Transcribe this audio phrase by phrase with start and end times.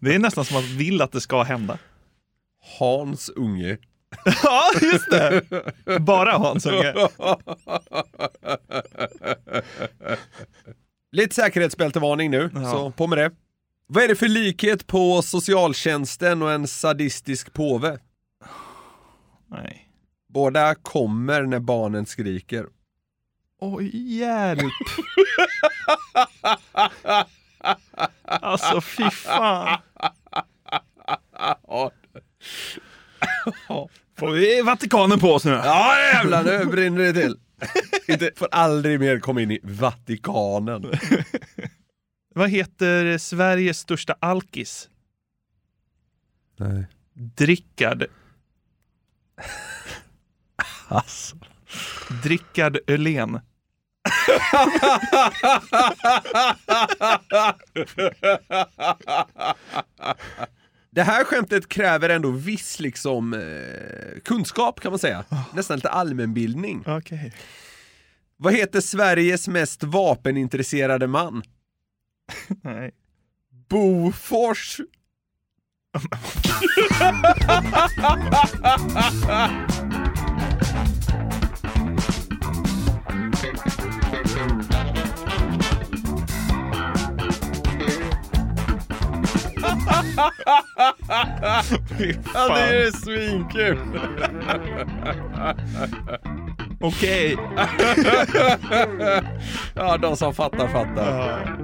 [0.00, 1.78] Det är nästan som att vill att det ska hända.
[2.78, 3.78] Hans unge.
[4.42, 5.42] Ja, just det!
[6.00, 6.94] Bara Hans Unge.
[11.12, 12.72] Lite säkerhetsbältevarning nu, Ja.
[12.72, 13.30] så på med det.
[13.86, 17.98] Vad är det för likhet på socialtjänsten och en sadistisk påve?
[19.46, 19.88] Nej.
[20.28, 22.66] Båda kommer när barnen skriker.
[23.60, 24.72] Oj, hjälp!
[28.24, 29.80] Alltså fy fan.
[34.18, 35.50] Får vi Vatikanen på oss nu?
[35.50, 37.36] Ja jävlar, nu brinner det till.
[38.08, 40.92] Inte, får aldrig mer komma in i Vatikanen.
[42.34, 44.88] Vad heter Sveriges största alkis?
[46.56, 46.86] Nej.
[47.14, 48.04] Drickard.
[50.88, 51.36] Alltså.
[52.22, 53.40] Drickard Öhlén.
[60.90, 65.24] Det här skämtet kräver ändå viss liksom eh, kunskap kan man säga.
[65.54, 66.84] Nästan lite allmänbildning.
[66.86, 67.32] Okej.
[68.36, 71.42] Vad heter Sveriges mest vapenintresserade man?
[72.62, 72.90] Nej.
[73.68, 74.80] Bofors.
[92.34, 93.78] Ja, det är svinkul.
[96.80, 97.36] Okej.
[99.74, 101.56] Ja, de som fattar fattar.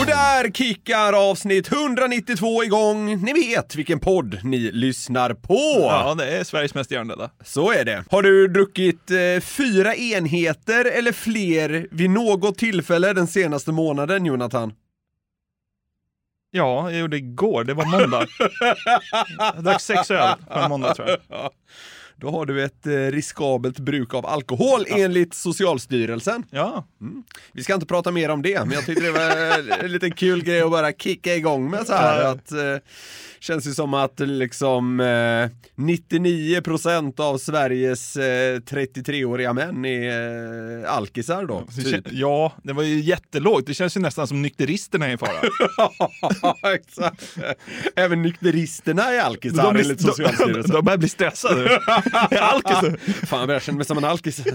[0.00, 3.22] Och där kickar avsnitt 192 igång.
[3.24, 5.86] Ni vet vilken podd ni lyssnar på.
[5.88, 7.30] Ja, det är Sveriges mest hjärndöda.
[7.44, 8.04] Så är det.
[8.10, 14.72] Har du druckit eh, fyra enheter eller fler vid något tillfälle den senaste månaden, Jonathan?
[16.50, 17.64] Ja, jag gjorde igår.
[17.64, 18.26] Det var måndag.
[19.54, 21.18] Jag drack sex öl på en måndag tror jag.
[22.20, 26.44] Då har du ett eh, riskabelt bruk av alkohol enligt Socialstyrelsen.
[26.50, 26.84] Ja,
[27.52, 30.44] Vi ska inte prata mer om det, men jag tyckte det var en liten kul
[30.44, 32.24] grej att bara kicka igång med så här.
[32.24, 32.58] Att, eh,
[33.40, 41.44] känns ju som att liksom eh, 99% av Sveriges eh, 33-åriga män är eh, alkisar
[41.44, 41.66] då.
[41.84, 42.04] Typ.
[42.10, 43.66] ja, det var ju jättelågt.
[43.66, 45.30] Det känns ju nästan som nykteristerna är i fara.
[46.42, 47.36] Ja, exakt.
[47.96, 50.72] Även nykteristerna är alkisar blir- enligt de, Socialstyrelsen.
[50.74, 51.80] de börjar bli stressade.
[52.40, 53.00] Alkis.
[53.28, 54.40] Fan, jag känner mig som en alkis.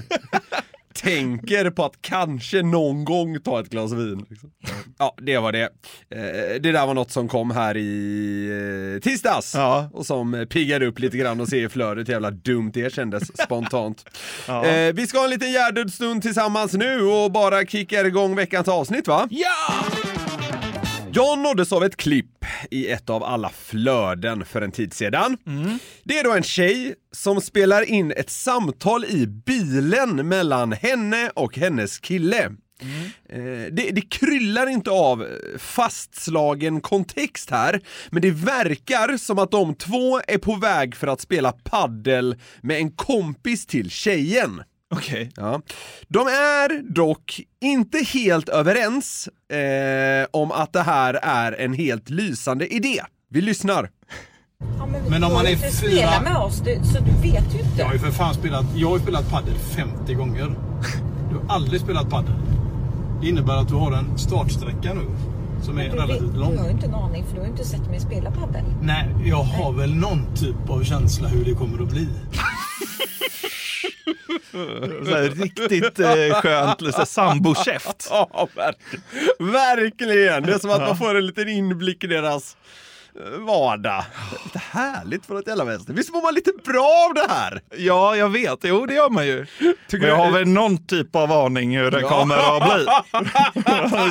[1.03, 4.25] Tänker på att kanske någon gång ta ett glas vin.
[4.29, 4.51] Liksom.
[4.97, 5.63] Ja, det var det.
[5.63, 9.55] Eh, Det där var något som kom här i eh, tisdags.
[9.55, 9.89] Ja.
[9.93, 14.05] Och som piggade upp lite grann och se i flödet jävla dumt det kändes spontant.
[14.47, 14.65] Ja.
[14.65, 19.07] Eh, Vi ska ha en liten Gärdöd-stund tillsammans nu och bara kicka igång veckans avsnitt
[19.07, 19.27] va?
[19.29, 19.83] Ja!
[21.15, 25.37] Jag nåddes av ett klipp i ett av alla flöden för en tid sedan.
[26.03, 31.57] Det är då en tjej som spelar in ett samtal i bilen mellan henne och
[31.57, 32.51] hennes kille.
[32.81, 33.75] Mm.
[33.75, 40.21] Det, det kryllar inte av fastslagen kontext här, men det verkar som att de två
[40.27, 44.61] är på väg för att spela paddel med en kompis till tjejen.
[44.93, 45.31] Okej.
[45.35, 45.61] Ja.
[46.07, 52.67] De är dock inte helt överens eh, om att det här är en helt lysande
[52.73, 53.01] idé.
[53.29, 53.89] Vi lyssnar.
[55.09, 55.71] Men om man är fyra...
[55.71, 57.77] spela med oss, du, så du vet ju inte.
[57.77, 60.55] Jag har ju för fan spelat, jag har ju spelat padel 50 gånger.
[61.29, 62.33] Du har aldrig spelat padel.
[63.21, 65.05] Det innebär att du har en startsträcka nu
[65.63, 66.57] som är du, vet, relativt du lång.
[66.57, 68.63] har ju inte en aning för du har inte sett mig spela padel.
[68.81, 72.07] Nej, jag har väl någon typ av känsla hur det kommer att bli.
[74.53, 78.07] Här, riktigt eh, skönt sambokäft.
[78.09, 78.47] Ja,
[79.39, 80.43] verkligen.
[80.43, 82.57] Det är som att man får en liten inblick i deras
[83.39, 84.03] vardag.
[84.45, 85.93] Lite härligt för ett jävla vänster.
[85.93, 87.61] Visst mår man lite bra av det här?
[87.77, 88.59] Ja, jag vet.
[88.63, 89.45] Jo, det gör man ju.
[89.91, 92.85] Men jag har väl någon typ av aning hur det kommer att bli.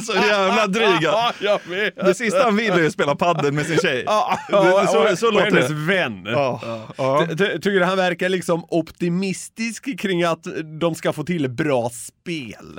[0.07, 1.15] Så jävla dryga.
[1.41, 1.61] Ja.
[2.05, 4.03] Det sista han vill är att spela padel med sin tjej.
[4.07, 5.75] Ja, Det- så- och- så och hennes det.
[5.75, 6.25] vän.
[6.27, 6.61] Ja.
[6.97, 7.27] Ja.
[7.29, 10.47] Ty- ty- Tycker du han verkar liksom optimistisk kring att
[10.81, 12.79] de ska få till bra spel?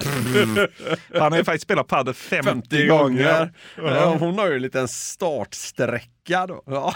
[1.19, 3.04] Han har ju faktiskt spelat padel 50, 50 gånger.
[3.04, 3.54] gånger.
[3.95, 6.62] Ja, hon har ju en liten startsträcka då.
[6.66, 6.94] Ja.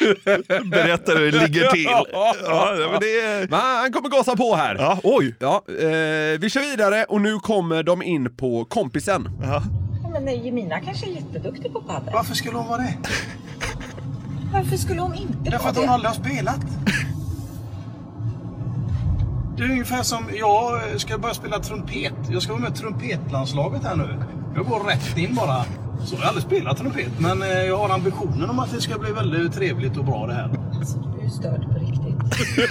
[0.70, 1.84] Berättar hur det ligger till.
[2.12, 4.76] Ja, men det han kommer gasa på här.
[4.78, 5.34] Ja, oj.
[5.38, 9.28] Ja, eh, vi kör vidare och nu kommer de in på kompisen.
[9.42, 9.62] Ja,
[10.20, 12.10] men Jemina kanske är jätteduktig på padel.
[12.14, 12.94] Varför skulle hon vara det?
[14.52, 15.92] Varför skulle hon inte Därför vara att hon det?
[15.92, 16.60] aldrig har spelat.
[19.56, 22.12] Det är ungefär som jag ska börja spela trumpet.
[22.30, 24.08] Jag ska vara med i trumpetlandslaget här nu.
[24.54, 25.64] Jag går rätt in bara.
[26.04, 28.98] Så jag har aldrig spelat trumpet men eh, jag har ambitionen om att det ska
[28.98, 30.50] bli väldigt trevligt och bra det här.
[30.78, 32.68] Alltså, du är ju störd på riktigt.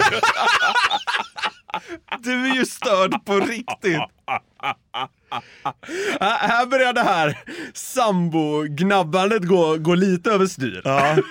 [2.18, 4.00] Du är ju störd på riktigt.
[6.20, 7.38] Här, börjar det här
[7.74, 10.82] sambo-gnabbandet gå, gå lite överstyr.
[10.84, 11.16] Ja.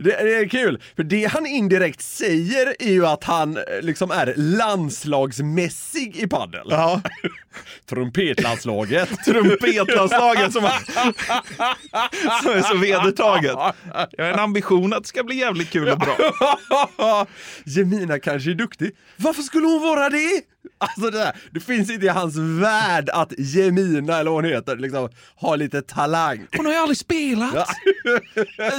[0.00, 4.10] Det, det är kul, för det han indirekt säger är ju att han eh, liksom
[4.10, 6.66] är landslagsmässig i padel.
[6.70, 7.00] Ja.
[7.88, 9.08] Trumpetlandslaget.
[9.24, 10.62] Trumpetlandslaget som,
[12.42, 13.56] som är så vedertaget.
[14.10, 17.26] Jag har en ambition att det ska bli jävligt kul och bra.
[17.64, 18.90] Jemina kanske är duktig.
[19.16, 20.42] Varför skulle hon vara det?
[20.78, 24.76] Alltså det, där, det finns inte i hans värld att Jemina, eller vad hon heter,
[24.76, 26.46] liksom, har lite talang.
[26.56, 27.68] Hon har ju aldrig spelat.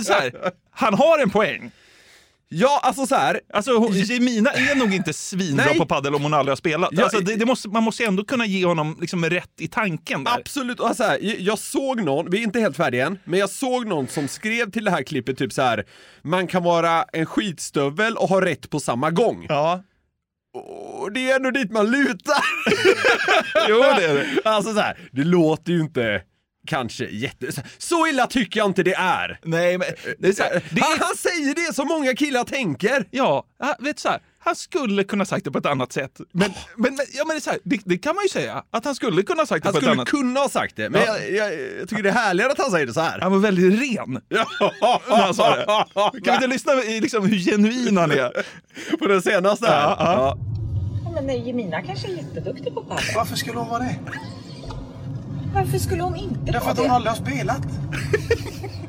[0.03, 0.31] Så här,
[0.71, 1.71] han har en poäng.
[2.49, 3.39] Ja, alltså så här.
[3.53, 6.89] Alltså, hon- Jemina är nog inte svinbra på padel om hon aldrig har spelat.
[6.91, 10.23] Ja, Alltså, det, det måste, man måste ändå kunna ge honom liksom rätt i tanken
[10.23, 10.31] där.
[10.39, 13.49] Absolut, och så här, jag såg någon, vi är inte helt färdiga än, men jag
[13.49, 15.85] såg någon som skrev till det här klippet typ så här.
[16.21, 19.45] man kan vara en skitstövel och ha rätt på samma gång.
[19.49, 19.83] Ja,
[20.55, 22.43] Och det är ändå dit man lutar.
[23.69, 24.25] jo det är det.
[24.49, 26.21] Alltså så här, det låter ju inte
[26.67, 27.51] kanske jätte...
[27.77, 29.39] så- illa tycker jag inte det är.
[29.43, 29.87] Nej, men
[30.19, 33.05] det är så här, det Han, är, han säger det som många killar tänker.
[33.11, 33.45] ja,
[33.79, 36.11] vet du så här, han skulle kunna sagt det på ett annat sätt.
[36.31, 38.63] Men, men, men, ja, men det, är så här, det, det kan man ju säga,
[38.71, 40.89] att han skulle kunna sagt det Han på ett skulle annat kunna ha sagt det,
[40.89, 41.17] men Ja.
[41.17, 43.19] jag, jag, jag tycker det är härligare att han säger det så här.
[43.21, 44.11] Han var väldigt ren
[45.09, 45.65] när han sa det.
[45.95, 48.31] Kan vi inte lyssna i liksom hur genuin han är?
[48.99, 49.81] På den senaste här.
[49.81, 50.37] Ja, ja.
[51.05, 53.03] Ja, men nej, Jemina kanske är jätteduktig på padel.
[53.15, 53.95] Varför skulle hon vara det?
[55.53, 56.93] Varför skulle hon inte Därför vara att hon det?
[56.93, 57.61] aldrig har spelat.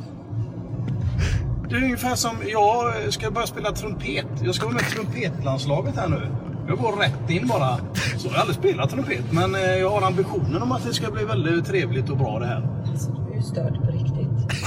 [1.68, 4.26] Det är ungefär som jag ska börja spela trumpet.
[4.42, 6.28] Jag ska vara med i trumpetlandslaget här nu.
[6.68, 7.76] Jag går rätt in bara.
[8.18, 11.10] Så jag har aldrig spelat trumpet men eh, jag har ambitionen om att det ska
[11.10, 12.68] bli väldigt trevligt och bra det här.
[12.90, 14.56] Alltså, du är störd på riktigt.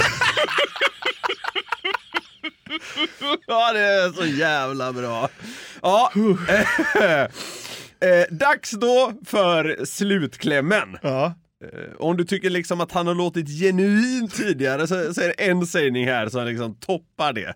[3.46, 5.28] Ja, det är så jävla bra.
[5.82, 6.12] Ja,
[6.48, 7.20] eh,
[8.10, 10.98] eh, dags då för slutklämmen.
[11.02, 11.34] Ja.
[11.64, 11.68] Eh,
[11.98, 15.66] Om du tycker liksom att han har låtit genuin tidigare så, så är det en
[15.66, 17.54] sägning här som liksom toppar det.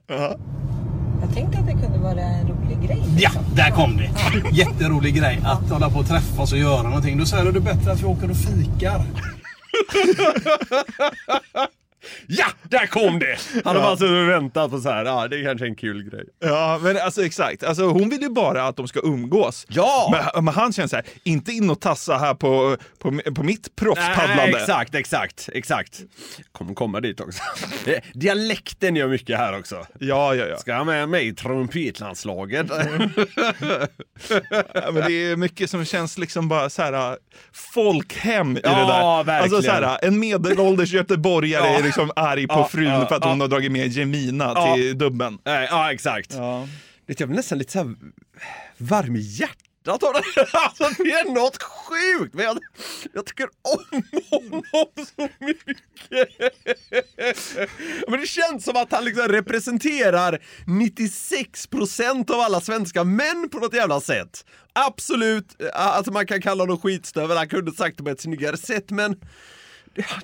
[1.20, 3.02] Jag tänkte att det kunde vara en rolig grej.
[3.06, 3.42] Ja, liksom.
[3.56, 4.10] där kom det!
[4.52, 7.18] Jätterolig grej att hålla på och träffas och göra någonting.
[7.18, 9.00] Då säger du det är bättre att vi åker och fikar.
[12.26, 13.36] Ja, där kom det!
[13.64, 16.24] Han har suttit och väntat på så här, ja det är kanske en kul grej.
[16.40, 17.64] Ja, men alltså exakt.
[17.64, 19.66] Alltså, hon vill ju bara att de ska umgås.
[19.68, 20.08] Ja!
[20.34, 23.66] Men, men han känner så här, inte in och tassa här på, på, på mitt
[23.66, 24.58] Nej, proffspaddlande.
[24.60, 26.00] exakt, exakt, exakt.
[26.52, 27.42] Kommer komma dit också.
[28.14, 29.86] Dialekten gör mycket här också.
[29.98, 30.56] Ja, ja, ja.
[30.56, 32.66] Ska han med mig i trumpetlandslaget?
[34.74, 37.16] Ja, men det är mycket som känns liksom bara så här äh,
[37.74, 39.24] folkhem i Ja, det där.
[39.24, 39.42] verkligen.
[39.42, 41.80] Alltså så här, äh, en medelålders göteborgare Ja.
[42.00, 45.38] Är liksom arg på frun ja, för att hon har dragit med Jemina till dubben.
[45.44, 46.34] Nej, ja, exakt.
[46.34, 46.68] Ja.
[47.06, 47.94] Jag blir nästan lite så här
[48.78, 50.46] varm i hjärtat av det.
[50.52, 52.58] Alltså det är något sjukt, men jag,
[53.12, 54.62] jag tycker om honom
[55.16, 55.76] så mycket.
[58.08, 63.74] Men det känns som att han liksom representerar 96% av alla svenska män på något
[63.74, 64.44] jävla sätt.
[64.72, 68.90] Absolut, alltså man kan kalla honom skitstövel, han kunde sagt det på ett snyggare sätt,
[68.90, 69.16] men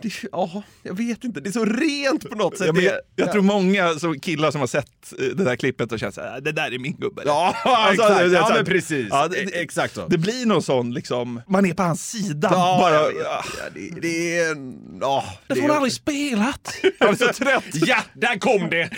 [0.02, 2.66] det, ja, jag vet inte, det är så rent på något sätt.
[2.66, 5.56] Ja, men jag, Det- jag tror många som, killar som har sett eh, det där
[5.56, 7.22] klippet och känner så här, det där är min gubbe.
[7.26, 8.18] Ja, Alltså, exakt.
[8.20, 9.06] det- det är ja men precis.
[9.10, 10.08] Ja, det- E- exakt så.
[10.08, 12.48] Det blir någon sån liksom, man är på hans sida.
[12.52, 14.56] ja, bara, ja, det, det är.
[15.00, 16.74] Ja, det får hon aldrig spelat.
[16.98, 17.64] Jag är så trött.
[17.86, 18.76] Ja, där kom det!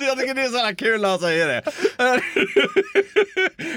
[0.00, 1.62] jag tycker det är så här kul när han säger det.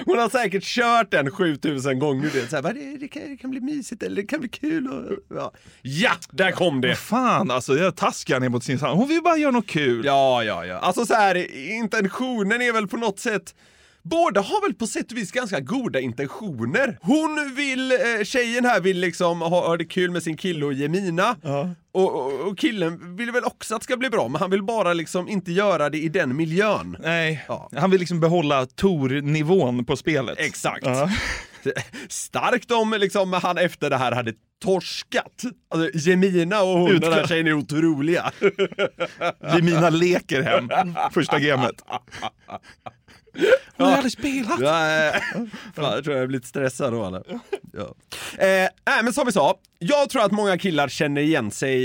[0.05, 2.29] Hon har säkert kört den 7000 gånger.
[2.33, 4.49] Det, så här, "Va, det, det, kan, det kan bli mysigt eller det kan bli
[4.49, 4.87] kul.
[4.87, 5.51] Och, ja.
[5.81, 6.95] ja, där kom det!
[6.95, 8.95] Fan alltså, jag taskar ner mot sin sambo.
[8.95, 10.05] Hon vill bara göra något kul.
[10.05, 10.77] Ja, ja, ja.
[10.79, 13.55] Alltså så här, intentionen är väl på något sätt
[14.03, 16.97] Båda har väl på sätt och vis ganska goda intentioner.
[17.01, 20.73] Hon vill, eh, tjejen här vill liksom ha, ha det kul med sin kille och
[20.73, 21.35] Jemina.
[21.91, 24.63] Och, och, och killen vill väl också att det ska bli bra, men han vill
[24.63, 26.97] bara liksom inte göra det i den miljön.
[26.99, 27.69] Nej, Ja.
[27.75, 30.39] han vill liksom behålla Tor-nivån på spelet.
[30.39, 30.85] Exakt.
[30.85, 31.09] Ja.
[32.09, 35.43] Starkt om liksom han efter det här hade torskat.
[35.69, 38.31] Alltså Jemina och hon, den här tjejen är otroliga.
[39.55, 40.69] Jemina leker hem
[41.13, 41.75] första gamet.
[43.77, 44.59] Hon har aldrig spelat.
[44.59, 45.21] Nej,
[45.75, 47.23] fan, jag tror jag är lite stressad då eller?
[47.73, 47.95] Ja.
[48.37, 51.81] Eh, nej, men som vi sa, jag tror att många killar känner igen sig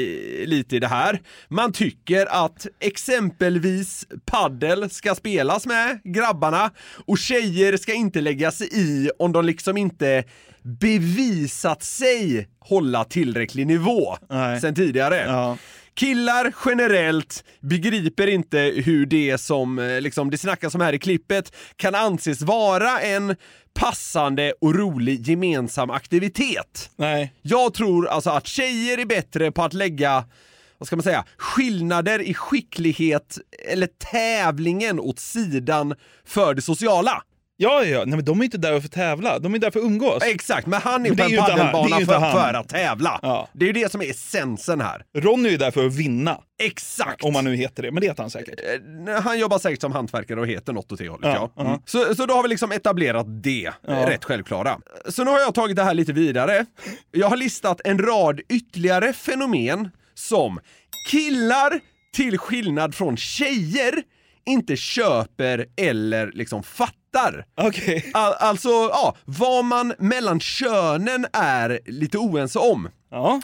[0.47, 1.21] lite i det här.
[1.49, 6.71] Man tycker att exempelvis paddel ska spelas med grabbarna
[7.07, 10.25] och tjejer ska inte lägga sig i om de liksom inte
[10.63, 14.61] bevisat sig hålla tillräcklig nivå Nej.
[14.61, 15.25] sen tidigare.
[15.27, 15.57] Ja.
[15.95, 21.57] Killar generellt begriper inte hur det som eh, liksom, det snackas om här i klippet
[21.77, 23.37] kan anses vara en
[23.75, 26.91] passande och rolig gemensam aktivitet.
[26.97, 27.33] Nej.
[27.43, 30.25] Jag tror alltså att tjejer är bättre på att lägga
[30.79, 37.23] vad ska man säga, skillnader i skicklighet eller tävlingen åt sidan för det sociala.
[37.57, 39.39] Ja, ja, nej, men de är inte där för att tävla.
[39.39, 40.23] De är där för att umgås.
[40.23, 41.51] Exakt, men han är det på en ju han.
[41.51, 42.33] Padelbana ju för, han.
[42.33, 43.19] för att tävla.
[43.23, 43.49] Ja.
[43.53, 45.03] Det är ju det som är essensen här.
[45.17, 46.39] Ronny är ju där för att vinna.
[46.63, 47.25] Exakt!
[47.25, 47.91] Om man nu heter det.
[47.93, 48.61] Men det heter han säkert.
[49.09, 51.31] Eh, Han jobbar säkert som hantverkare och heter något åt det hållet.
[51.35, 51.79] Ja, Ja, Mm.
[51.87, 53.93] Så, så då har vi liksom etablerat det, Ja.
[54.11, 54.79] rätt självklara.
[55.09, 56.67] Så nu har jag tagit det här lite vidare.
[57.11, 60.61] Jag har listat en rad ytterligare fenomen som
[61.11, 61.81] killar,
[62.15, 64.03] till skillnad från tjejer,
[64.47, 67.47] inte köper eller liksom fattar.
[67.57, 68.11] Okej.
[68.15, 72.89] All, alltså, ja, vad man mellan könen är lite oense om.
[73.11, 73.41] Ja.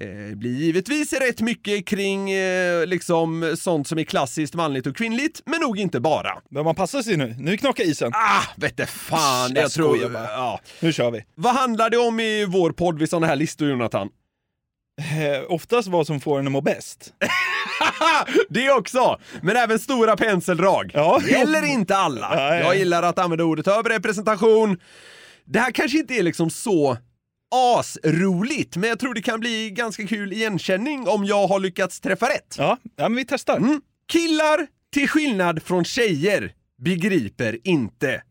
[0.00, 5.42] Eh, blir givetvis rätt mycket kring eh, liksom sånt som är klassiskt manligt och kvinnligt,
[5.46, 6.38] men nog inte bara.
[6.50, 7.34] Men man passar sig nu.
[7.38, 8.12] Nu knakar isen.
[8.14, 10.08] Ah, vette fan, Jag jag, tror...
[10.08, 10.24] bara.
[10.24, 10.60] Ja.
[10.80, 11.24] Nu kör vi.
[11.34, 14.08] Vad handlar det om i vår podd vid sådana här listor, Jonathan?
[14.98, 17.12] Eh, oftast vad som får en att må bäst.
[18.48, 19.20] det också!
[19.42, 20.90] Men även stora penseldrag.
[20.94, 21.20] Ja.
[21.28, 22.34] Gäller inte alla.
[22.34, 22.60] Nej.
[22.60, 24.80] Jag gillar att använda ordet överrepresentation.
[25.44, 26.96] Det här kanske inte är liksom så
[27.54, 32.26] asroligt, men jag tror det kan bli ganska kul igenkänning om jag har lyckats träffa
[32.26, 32.54] rätt.
[32.58, 33.56] Ja, ja men vi testar.
[33.56, 33.80] Mm.
[34.12, 36.52] Killar, till skillnad från tjejer,
[36.84, 38.22] begriper inte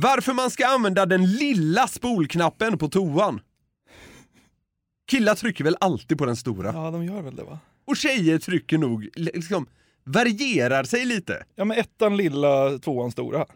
[0.00, 3.40] varför man ska använda den lilla spolknappen på toan.
[5.08, 6.72] Killar trycker väl alltid på den stora?
[6.72, 7.58] Ja, de gör väl det va?
[7.86, 9.66] Och tjejer trycker nog, liksom,
[10.04, 11.44] varierar sig lite.
[11.54, 13.46] Ja, men ettan lilla, tvåan stora.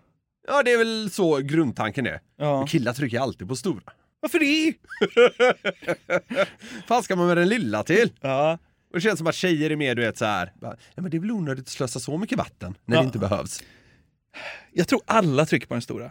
[0.48, 2.20] Ja, det är väl så grundtanken är.
[2.38, 2.58] Ja.
[2.58, 3.92] Men killar trycker alltid på stora.
[4.20, 4.74] Varför det?
[6.88, 8.12] Vad ska man med den lilla till?
[8.20, 8.52] Ja.
[8.88, 10.52] Och det känns som att tjejer är mer, du vet så här.
[10.60, 13.00] Ja, men det är väl onödigt att slösa så mycket vatten när Ja.
[13.02, 13.62] det inte behövs.
[14.72, 16.10] Jag tror alla trycker på den stora.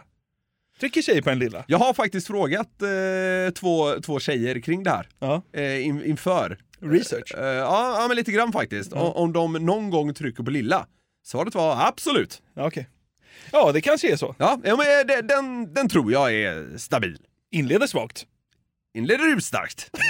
[0.80, 1.64] Trycker tjejer på den lilla?
[1.68, 5.42] Jag har faktiskt frågat eh, två, två tjejer kring det här Ja.
[5.52, 6.58] eh, in, inför.
[6.80, 7.34] Research?
[7.34, 8.92] Eh, ja, ja, men lite grann faktiskt.
[8.92, 10.86] O- Om de någon gång trycker på lilla.
[11.26, 12.42] Svaret var absolut.
[12.54, 12.88] Ja, Okej.
[13.52, 14.34] Ja, det kanske är så.
[14.38, 17.18] Ja, ja men eh, det- den, den tror jag är stabil.
[17.50, 18.26] Inleder svagt.
[18.94, 19.90] Inleder urstarkt.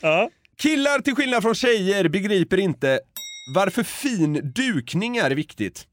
[0.00, 0.30] Ja.
[0.58, 3.00] Killar till skillnad från tjejer begriper inte
[3.54, 5.86] varför fin dukning är viktigt.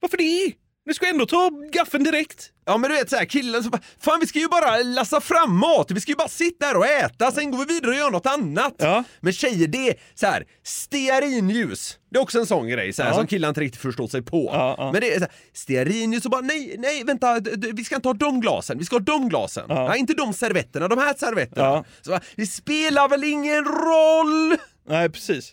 [0.00, 0.52] Varför det?
[0.86, 2.50] Du ska ändå ta gaffeln direkt.
[2.66, 5.56] Ja men du vet såhär killar som bara, fan vi ska ju bara lassa fram
[5.58, 8.10] mat, vi ska ju bara sitta här och äta, sen går vi vidare och gör
[8.10, 8.74] något annat.
[8.78, 9.04] Ja.
[9.20, 11.98] Men tjejer, det är så här stearinljus.
[12.10, 13.14] Det är också en sån grej så här, Ja.
[13.16, 14.50] som killar inte riktigt förstår sig på.
[14.52, 14.90] Ja.
[14.92, 17.40] Men det är så här, stearinljus och bara nej, nej vänta,
[17.74, 19.64] vi ska inte ha de glasen, vi ska ha de glasen.
[19.68, 21.84] Nej, inte de servetterna, de här servetterna.
[22.02, 24.56] Så bara, det spelar väl ingen roll?
[24.88, 25.52] Nej, precis.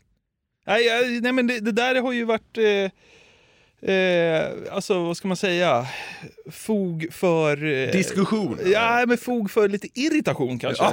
[0.68, 2.58] Nej, nej men det, det där har ju varit...
[2.58, 2.92] Eh,
[3.92, 5.86] eh, alltså, vad ska man säga?
[6.52, 7.66] Fog för...
[7.66, 8.60] Eh, Diskussion.
[8.66, 10.84] Ja, men fog för lite irritation kanske.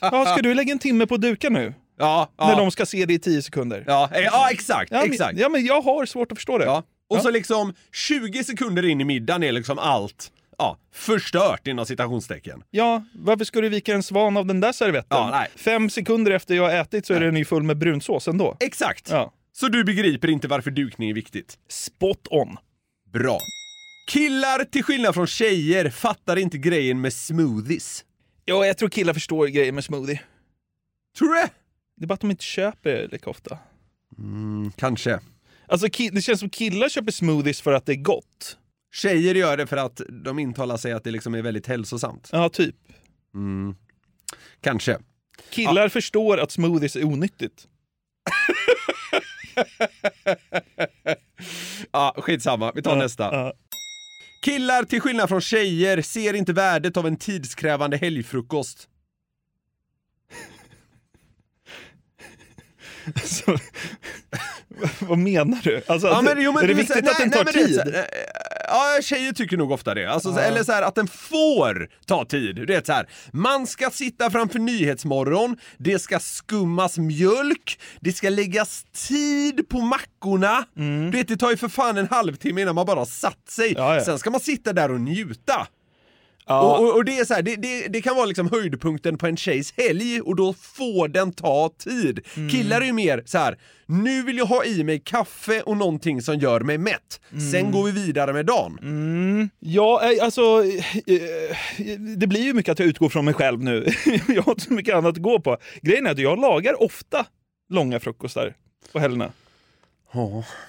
[0.00, 0.26] Ja.
[0.32, 1.74] ska du lägga en timme på att duka nu?
[1.98, 2.48] Ja, ja.
[2.48, 3.84] När de ska se det i tio sekunder?
[3.86, 5.38] Ja, eh, ja exakt, Ja, men, exakt.
[5.38, 6.64] ja, men jag har svårt att förstå det.
[6.64, 6.82] Ja.
[7.10, 7.20] Och Ja.
[7.20, 10.32] så liksom 20 sekunder in i middagen är liksom allt.
[10.58, 12.62] ja, förstört inom citationstecken.
[12.70, 15.18] Ja, varför ska du vika en svan av den där servetten?
[15.18, 15.48] Ja, nej.
[15.56, 18.56] Fem sekunder efter jag har ätit så är den ju full med brunsås ändå.
[18.60, 19.10] Exakt!
[19.10, 19.32] Ja.
[19.60, 21.58] Så du begriper inte varför dukning är viktigt.
[21.68, 22.56] Spot on.
[23.12, 23.38] Bra.
[24.08, 28.04] Killar, till skillnad från tjejer, fattar inte grejen med smoothies.
[28.44, 30.20] Ja, jag tror killar förstår grejer med smoothie.
[31.18, 31.50] Tror du det?
[31.96, 33.58] Det är bara att de inte köper det lika ofta.
[34.18, 35.20] Mm, kanske.
[35.68, 38.58] Alltså, det känns som killar köper smoothies för att det är gott.
[38.92, 42.28] Tjejer gör det för att de intalar sig att det liksom är väldigt hälsosamt.
[42.32, 42.76] Ja, typ.
[43.34, 43.76] Mm.
[44.60, 44.98] Kanske.
[45.50, 47.68] Killar förstår att smoothies är onyttigt.
[51.92, 52.72] Ja, skitsamma.
[52.74, 53.24] Vi tar Ja, nästa.
[53.24, 53.52] ja.
[54.44, 58.88] Killar, till skillnad från tjejer, ser inte värdet av en tidskrävande helgfrukost.
[63.24, 63.56] Så,
[65.06, 65.82] vad menar du?
[65.86, 67.94] Alltså, Ja, men, jo, men är det viktigt nej, att den nej, tar är tid?
[68.68, 70.06] Ja, tjejer tycker nog ofta det.
[70.06, 72.56] Alltså, Eller så här, att den får ta tid.
[72.56, 78.28] Du vet så här, man ska sitta framför Nyhetsmorgon, det ska skummas mjölk, det ska
[78.28, 80.64] läggas tid på mackorna.
[80.76, 81.10] Mm.
[81.10, 83.72] Du vet, det tar ju för fan en halvtimme innan man bara har satt sig.
[83.76, 84.04] Ja, ja.
[84.04, 85.66] Sen ska man sitta där och njuta.
[86.48, 86.78] Ja.
[86.78, 89.26] Och, och, och det är så här, det, det, det kan vara liksom höjdpunkten på
[89.26, 92.20] en tjejs helg och då får den ta tid.
[92.36, 92.50] Mm.
[92.50, 93.58] Killar är ju mer så här.
[93.86, 97.20] nu vill jag ha i mig kaffe och någonting som gör mig mätt.
[97.32, 97.50] Mm.
[97.50, 98.78] Sen går vi vidare med dagen.
[99.58, 100.64] Ja, eh, alltså,
[101.06, 103.86] eh, det blir ju mycket att jag utgår från mig själv nu.
[104.28, 105.56] jag har inte så mycket annat att gå på.
[105.82, 107.26] Grejen är att jag lagar ofta
[107.68, 108.54] långa frukostar
[108.92, 109.32] på helgerna.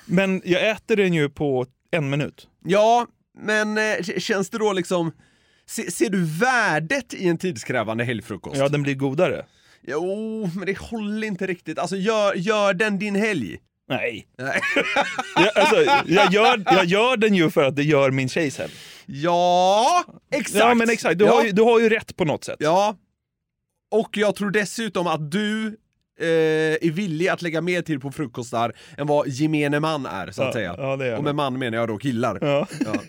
[0.05, 2.47] Men jag äter den ju på en minut.
[2.63, 3.07] Ja,
[3.39, 5.11] men eh, känns det då liksom,
[5.69, 8.57] se, ser du värdet i en tidskrävande helgfrukost?
[8.57, 9.45] Ja, den blir godare.
[9.87, 11.79] Jo, men det håller inte riktigt.
[11.79, 13.57] Alltså gör, gör den din helg.
[13.89, 14.27] Nej.
[14.37, 14.61] Nej.
[15.35, 18.73] Jag, alltså, jag, gör, jag gör den ju för att det gör min tjejs helg.
[19.05, 20.59] Ja, exakt!
[20.59, 21.19] Ja, men exakt.
[21.19, 21.35] Du, ja.
[21.35, 22.55] har ju, du har ju rätt på något sätt.
[22.59, 22.95] Ja.
[23.91, 25.77] Och jag tror dessutom att du
[26.19, 26.27] eh,
[26.87, 30.47] är villig att lägga mer tid på frukostar än vad gemene man är, så att
[30.47, 30.75] Ja, säga.
[30.77, 32.37] ja, Och med man menar jag då killar.
[32.41, 32.67] Ja.
[32.85, 32.93] Ja.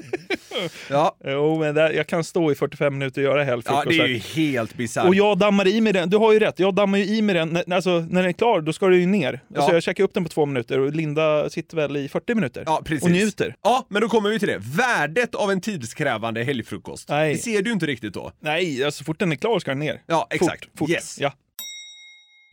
[0.91, 1.17] Ja.
[1.25, 3.88] Jo, men där, jag kan stå i 45 minuter och göra ja, helgfrukost.
[3.88, 5.07] det är ju helt bisarrt.
[5.09, 7.35] Och jag dammar i mig den, du har ju rätt, jag dammar ju i mig
[7.35, 9.33] den, när, alltså, när den är klar då ska den ju ner.
[9.33, 9.73] Alltså, Ja.
[9.73, 12.83] jag käkar upp den på två minuter och Linda sitter väl i 40 minuter Ja,
[12.85, 13.05] precis.
[13.05, 13.55] och njuter.
[13.62, 14.59] Ja, men då kommer vi till det.
[14.59, 17.09] Värdet av en tidskrävande helgfrukost.
[17.09, 17.35] Nej.
[17.35, 18.33] Det ser du inte riktigt då.
[18.41, 20.03] Nej, alltså, så fort den är klar ska den ner.
[20.07, 20.64] Ja, exakt.
[20.64, 20.90] Fort, fort.
[20.90, 21.16] Yes.
[21.21, 21.33] Ja.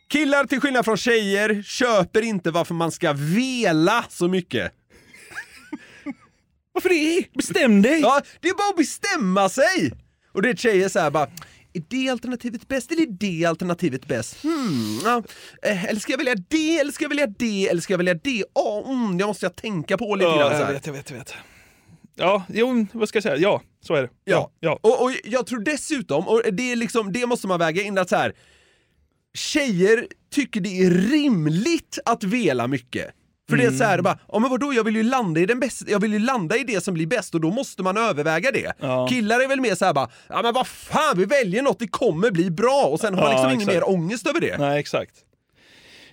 [0.08, 4.72] Killar, till skillnad från tjejer, köper inte varför man ska vela så mycket.
[6.72, 7.32] Varför det?
[7.34, 8.00] Bestäm dig!
[8.00, 9.92] Ja, det är bara att bestämma sig!
[10.32, 11.28] Och det är tjejer så här bara,
[11.72, 14.42] är det alternativet bäst eller är det alternativet bäst?
[14.42, 15.22] Hmm, ja.
[15.62, 18.14] eh, eller ska jag välja det, eller ska jag välja det, eller ska jag välja
[18.14, 18.44] det?
[18.54, 20.38] Oh, mm, det måste jag tänka på lite grann.
[20.38, 21.34] Ja, Så jag vet, jag vet, jag vet.
[22.14, 23.36] Ja, jo, vad ska jag säga?
[23.36, 24.08] Ja, så är det.
[24.24, 24.50] Ja.
[24.60, 24.78] ja.
[24.82, 28.08] Och, och jag tror dessutom, och det, är liksom, det måste man väga in, att
[28.08, 28.32] så här,
[29.36, 33.06] tjejer tycker det är rimligt att vela mycket.
[33.50, 33.86] För det är så Mm.
[33.88, 36.18] här, bara, ja men vadå, jag vill ju landa i den bästa, jag vill ju
[36.18, 38.72] landa i det som blir bäst och då måste man överväga det.
[38.80, 39.08] Ja.
[39.10, 41.88] Killar är väl mer så här bara, ja men vad fan, vi väljer något, det
[41.88, 43.74] kommer bli bra och sen har Ja, liksom ingen exakt.
[43.74, 44.58] mer ångest över det.
[44.58, 45.12] Nej, exakt.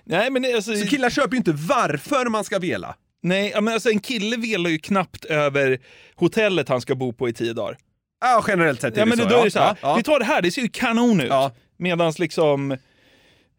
[0.04, 2.94] Nej, men det, alltså, Så killar köper ju inte varför man ska vela.
[3.22, 5.78] nej, men alltså, en kille velar ju knappt över
[6.14, 7.76] hotellet han ska bo på i tio dagar.
[8.20, 9.24] Ja, generellt sett är Ja, det men så.
[9.24, 9.94] då är det så här, ja.
[9.96, 11.28] vi tar det här, det ser ju kanon ut.
[11.28, 11.52] Ja.
[11.78, 12.76] Medans liksom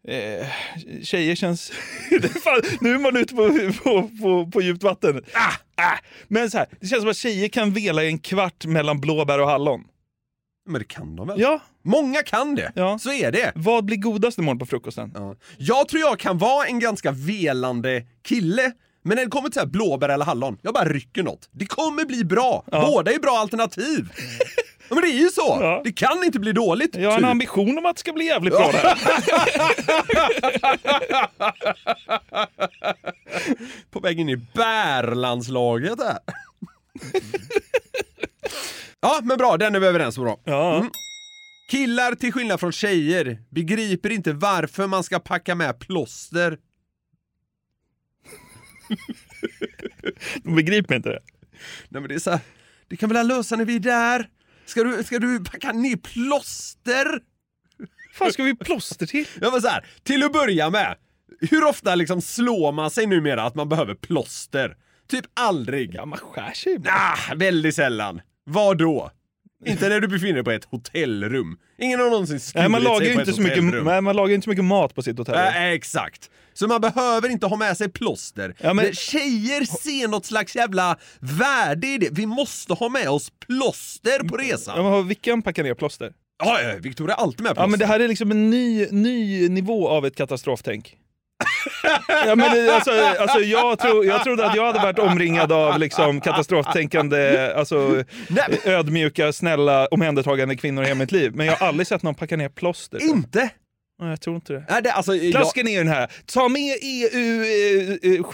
[0.08, 0.46] eh,
[1.02, 1.70] tjejer känns...
[2.44, 3.48] Fan, nu är man ute på,
[3.82, 5.24] på, på, på djupt vatten.
[5.34, 5.98] Ah, ah.
[6.28, 9.38] Men så här, det känns som att tjejer kan vela i en kvart mellan blåbär
[9.38, 9.84] och hallon.
[10.68, 11.40] Men det kan de väl?
[11.40, 12.98] Ja, Många kan det, Ja.
[12.98, 13.52] så är det.
[13.54, 15.12] vad blir godast imorgon på frukosten?
[15.14, 15.34] Ja.
[15.58, 18.72] Jag tror jag kan vara en ganska velande kille,
[19.04, 21.48] men när det kommer till så blåbär eller hallon, jag bara rycker något.
[21.52, 22.64] Det kommer bli bra!
[22.70, 24.08] Båda är bra alternativ!
[24.88, 25.58] Ja, men det är ju så!
[25.60, 25.80] Ja.
[25.84, 26.96] Det kan inte bli dåligt!
[26.96, 27.30] Jag har en typ.
[27.30, 28.98] ambition om att det ska bli jävligt bra det här.
[33.90, 36.18] På väg in i bärlandslaget här.
[39.00, 40.36] ja, men bra, den är vi överens om.
[40.44, 40.76] Ja.
[40.76, 40.90] Mm.
[41.70, 46.58] Killar, till skillnad från tjejer, begriper inte varför man ska packa med plåster.
[50.42, 51.20] De begriper inte det.
[51.88, 52.40] Nej men det är så här,
[52.88, 54.28] det kan väl lösa när vi är där?
[54.66, 57.20] Ska du, ska du packa ner plåster?
[58.14, 59.26] fan ska vi plåster till?
[59.40, 60.96] Ja men så här, till att börja med,
[61.40, 64.76] hur ofta liksom slår man sig numera att man behöver plåster?
[65.08, 65.94] Typ aldrig.
[65.94, 66.98] Ja, man skär sig ibland.
[66.98, 68.20] Ah, väldigt sällan.
[68.44, 69.10] Vad då?
[69.66, 71.58] Inte när du befinner dig på ett hotellrum.
[71.78, 73.84] Ingen har någonsin skurit Nej, man lagar sig ju på inte ett så mycket, hotellrum.
[73.84, 75.34] nej, man lagar ju inte så mycket mat på sitt hotell.
[75.34, 76.30] Äh, exakt.
[76.58, 78.54] Så man behöver inte ha med sig plåster.
[78.60, 78.94] Ja, men- men...
[78.94, 82.08] Tjejer ser något slags jävla värde i det.
[82.12, 84.82] Vi måste ha med oss plåster på Ja, resan.
[84.82, 86.12] men har Vickan packat ner plåster?
[86.44, 87.62] Ja, ja, Victoria är alltid med plåster.
[87.62, 90.96] Ja men det här är liksom en ny, ny nivå av ett katastroftänk.
[92.26, 96.20] ja, men alltså, alltså, jag, tro, jag trodde att jag hade varit omringad av liksom,
[96.20, 98.04] katastroftänkande, alltså,
[98.64, 101.32] ödmjuka, snälla, omhändertagande kvinnor i hela mitt liv.
[101.34, 103.02] Men jag har aldrig sett någon packa ner plåster.
[103.02, 103.50] Inte?
[103.98, 104.64] Nej, jag tror inte det.
[104.68, 105.32] Nej, det, alltså, jag...
[105.32, 108.24] Klasken är den här, ta med EU eh, eh.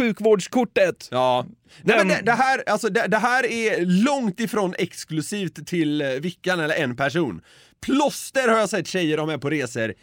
[1.10, 1.46] Ja.
[1.82, 6.08] Nej, men det, det, här, alltså, det, det här är långt ifrån exklusivt till eh,
[6.08, 7.42] Vickan eller en person.
[7.86, 9.94] Plåster har jag sett tjejer ha med på resor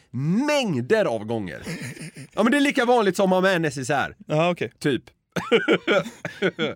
[0.48, 1.62] mängder av gånger.
[2.34, 4.72] Ja men det är lika vanligt som att ha med en necessär, Ja, okej.
[4.80, 5.04] typ.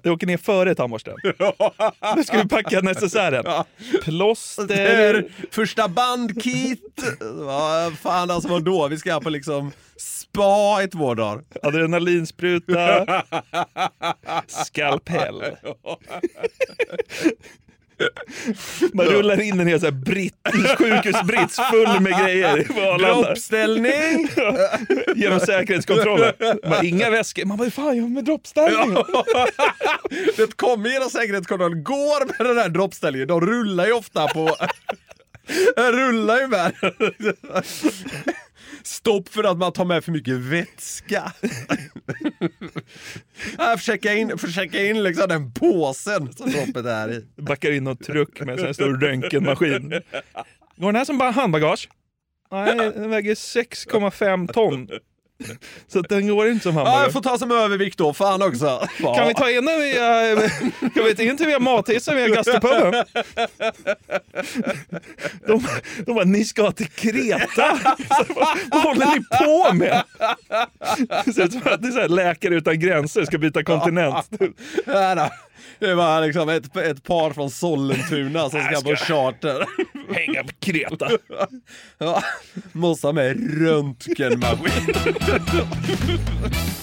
[0.04, 1.16] Det åker ner före tandborsten.
[2.16, 3.64] Nu ska vi packa necessären.
[4.04, 5.26] Plåster.
[5.52, 8.88] Första bandkit, vad fan alltså vadå?
[8.88, 11.44] Vi ska på liksom spa i två dagar.
[11.64, 13.06] Adrenalinspruta.
[14.48, 15.44] Skalpell.
[18.94, 20.36] Man rullar in en hel så här britt,
[20.78, 23.28] sjukhusbrits full med grejer på Arlanda.
[23.28, 24.30] Droppställning!
[25.16, 26.34] Genom säkerhetskontrollen.
[26.64, 27.46] Man, inga väskor.
[27.46, 28.98] Man bara, hur fan gör med droppställning?
[30.38, 34.56] Det kommer genom säkerhetskontrollen, går med den här droppställningen, de rullar ju ofta på...
[35.76, 36.74] De rullar ju med
[38.84, 41.34] Stopp för att man tar med för mycket vätska.
[43.58, 47.26] Jag försöker in, försöker in liksom den påsen som droppet är i.
[47.42, 49.90] Backar in någon truck med en här stor röntgenmaskin.
[50.76, 51.90] Går den här som bara handbagage?
[52.52, 54.88] Nej, den väger 6,5 ton.
[55.88, 57.06] Så att den går inte som Ja, handbagage.
[57.06, 58.88] jag får ta som övervikt då, fan också.
[59.16, 60.36] Kan vi ta in den via,
[60.80, 62.94] kan vi ta in via mathissen via Gastupuben?
[65.48, 65.68] De,
[66.06, 67.80] de bara, ni ska till Kreta?
[68.10, 68.34] Så,
[68.72, 70.04] vad, håller ni på med?
[71.26, 74.30] Det ser ut som att det är läkare utan gränser ska byta kontinent.
[74.86, 75.30] Ja.
[75.80, 79.66] Det var liksom ett, ett par från Sollentuna som ska på charter.
[80.14, 81.10] Hänga på Kreta.
[81.98, 82.24] Ja,
[82.72, 84.96] måste ha med röntgenmaskin.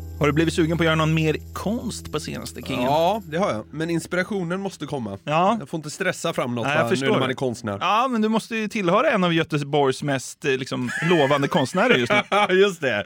[0.21, 2.83] Har du blivit sugen på att göra någon mer konst på senaste Kingen?
[2.83, 3.65] Ja, det har jag.
[3.71, 5.17] Men inspirationen måste komma.
[5.23, 5.57] Ja.
[5.59, 7.77] Jag får inte stressa fram något Nej, jag va, nu förstår när man är konstnär.
[7.81, 12.11] Ja, men du måste ju tillhöra en av Göteborgs mest eh, liksom, lovande konstnärer just
[12.11, 12.21] nu.
[12.29, 13.05] Ja, just det.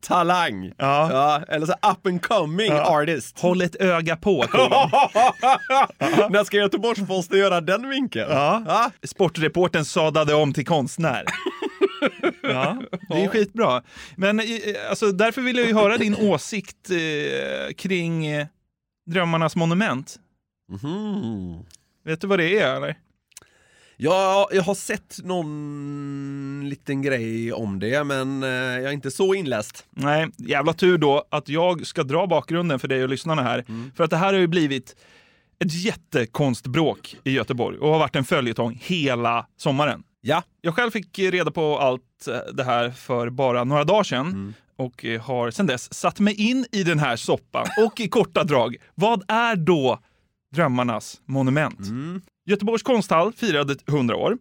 [0.06, 0.72] Talang.
[0.76, 1.42] Ja.
[1.48, 3.02] Eller så up and coming Ja.
[3.02, 3.38] artist.
[3.38, 4.38] Håll ett öga på.
[6.30, 8.30] När ska Göteborgs-Posten göra den vinkeln?
[8.30, 8.90] Ja.
[9.06, 11.24] Sportreporten sadade om till konstnär.
[12.42, 13.82] Ja, det är skitbra.
[14.16, 14.40] Men
[14.90, 18.46] alltså, därför vill jag ju höra din åsikt eh, kring eh,
[19.06, 20.16] Drömmarnas monument.
[20.68, 21.64] Mhm.
[22.04, 22.96] Vet du vad det är eller?
[23.96, 29.34] Ja, jag har sett någon liten grej om det, men eh, jag är inte så
[29.34, 29.86] inläst.
[29.90, 33.64] Nej, jävla tur då att jag ska dra bakgrunden för dig och lyssnarna här.
[33.68, 33.92] Mm.
[33.96, 34.96] För att det här har ju blivit
[35.58, 40.02] ett jättekonstbråk i Göteborg och har varit en följetong hela sommaren.
[40.26, 40.42] Ja.
[40.60, 45.04] Jag själv fick reda på allt eh, det här för bara några dagar sedan och
[45.04, 47.66] eh, har sedan dess satt mig in i den här soppan.
[47.86, 49.98] Och i korta drag, vad är då
[50.54, 51.78] drömmarnas monument?
[52.46, 54.38] Göteborgs konsthall firade 100 år.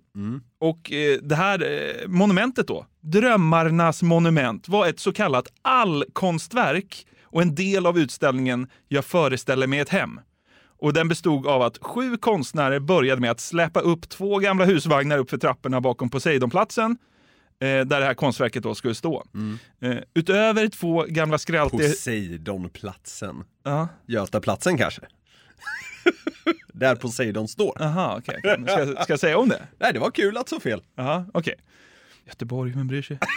[0.60, 7.56] Och eh, det här monumentet då, Drömmarnas monument, var ett så kallat allkonstverk och en
[7.56, 10.20] del av utställningen Jag föreställer mig ett hem.
[10.78, 15.18] Och den bestod av att sju konstnärer började med att släpa upp två gamla husvagnar
[15.18, 16.92] upp för trapporna bakom Poseidonplatsen,
[17.60, 19.24] eh, där det här konstverket då skulle stå.
[19.82, 21.90] Eh, utöver två gamla skrältiga...
[21.90, 23.44] Poseidonplatsen.
[23.64, 23.88] Ja.
[24.08, 25.02] Götaplatsen kanske?
[26.74, 27.82] Där Poseidon står.
[27.82, 28.40] Aha, okej.
[28.42, 29.62] Ska, jag- ska jag säga om det?
[29.80, 30.82] Nej, det var kul att så fel.
[30.96, 31.56] Jaha, okej.
[32.28, 33.20] Göteborg, vem bryr sig?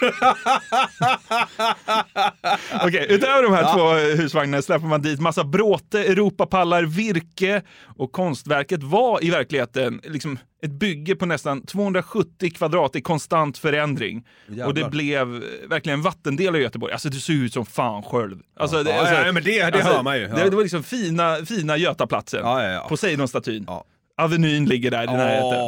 [2.85, 3.72] Okej, utöver de här Ja.
[3.74, 3.88] två
[4.22, 7.62] husvagnarna släpper man dit massa bråte, Europapallar, virke
[7.96, 14.24] och konstverket var i verkligheten liksom ett bygge på nästan 270 kvadrat i konstant förändring.
[14.48, 14.66] Jävlar.
[14.66, 16.92] Och det blev eh, verkligen en vattendel av Göteborg.
[16.92, 18.37] Alltså det såg ut som fan själv.
[18.61, 20.22] Alltså, Ja, det, alltså, ja, men det- det hör man ju.
[20.29, 20.35] Ja.
[20.37, 22.40] Det, det var liksom fina, fina Götaplatsen.
[22.44, 22.87] Ja, ja, ja.
[22.88, 23.64] Poseidonstatyn.
[23.66, 23.85] Ja.
[24.20, 25.59] Avenyn ligger där i närheten.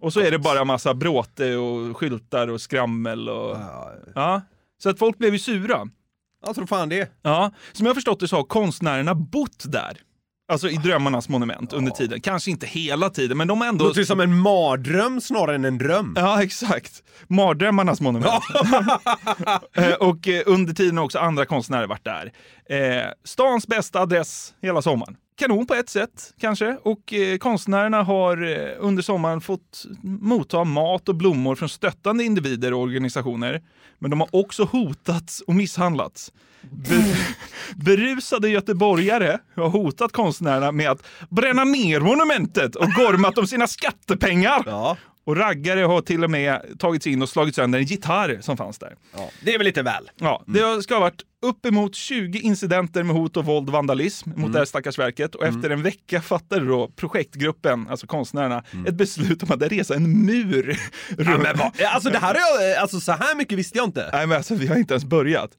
[0.00, 3.56] Och så är det bara massa bråte och skyltar och skrammel och...
[4.14, 4.42] Ja.
[4.82, 5.88] Så att folk blev ju sura.
[6.46, 7.12] Jag tror fan det.
[7.22, 7.52] Ja.
[7.72, 9.98] Som jag har förstått det så har konstnärerna bott där.
[10.48, 12.20] Alltså i Drömmarnas monument under tiden.
[12.20, 13.84] Kanske inte hela tiden, men de har ändå...
[13.84, 16.14] Låter ju som en mardröm snarare än en dröm.
[16.16, 17.02] Ja, exakt.
[17.28, 18.44] Mardrömmarnas monument.
[19.76, 22.32] Eh, och eh, under tiden har också andra konstnärer varit där.
[22.70, 25.16] Eh, stans bästa adress hela sommaren.
[25.38, 26.76] Kanon på ett sätt kanske.
[26.82, 32.74] Och eh, konstnärerna har eh, under sommaren fått motta mat och blommor från stöttande individer
[32.74, 33.62] och organisationer.
[33.98, 36.32] Men de har också hotats och misshandlats.
[36.62, 37.16] Be-
[37.84, 44.62] berusade göteborgare har hotat konstnärerna med att bränna ner monumentet och gormat om sina skattepengar.
[44.66, 44.96] Ja.
[45.26, 48.56] Och raggare har till och med tagit sig in och slagit sönder en gitarr som
[48.56, 48.94] fanns där.
[49.16, 50.10] Ja, det är väl lite väl.
[50.16, 54.52] Ja, det ska ha varit uppemot 20 incidenter med hot och våld och vandalism mot
[54.52, 55.34] det här stackars verket.
[55.34, 60.26] Och efter en vecka fattade då projektgruppen, alltså konstnärerna, ett beslut om att resa en
[60.26, 60.78] mur.
[61.18, 64.10] Ja, men alltså det här är jag, alltså så här mycket visste jag inte.
[64.12, 65.50] Nej men alltså vi har inte ens börjat.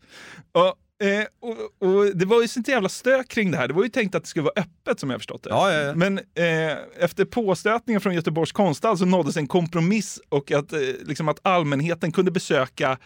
[0.51, 3.67] Och, eh, och, och det var ju sånt jävla stök kring det här.
[3.67, 5.49] Det var ju tänkt att det skulle vara öppet som jag förstått det.
[5.49, 5.95] Ja, ja, ja.
[5.95, 11.27] Men eh, efter påstötningar från Göteborgs konsthall så nåddes en kompromiss och att, eh, liksom
[11.27, 12.97] att allmänheten kunde besöka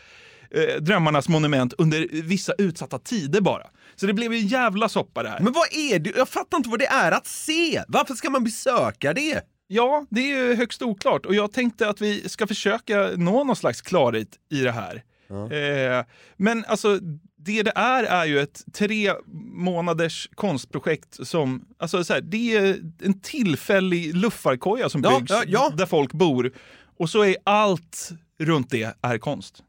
[0.51, 3.67] eh, Drömmarnas monument under vissa utsatta tider bara.
[3.95, 5.39] Så det blev ju en jävla soppa det här.
[5.39, 6.13] Men vad är det?
[6.17, 7.83] Jag fattar inte vad det är att se.
[7.87, 9.41] Varför ska man besöka det?
[9.67, 13.55] Ja, det är ju högst oklart och jag tänkte att vi ska försöka nå någon
[13.55, 15.03] slags klarhet i det här.
[15.31, 16.05] Eh,
[16.37, 16.99] men alltså,
[17.43, 19.13] det det är är ju ett tre
[19.53, 25.43] månaders konstprojekt som, alltså så här, det är en tillfällig luffarkoja som Ja, byggs ja,
[25.47, 25.73] ja.
[25.77, 26.53] där folk bor.
[26.97, 29.63] Och så är allt runt det är konst.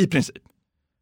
[0.00, 0.36] I princip.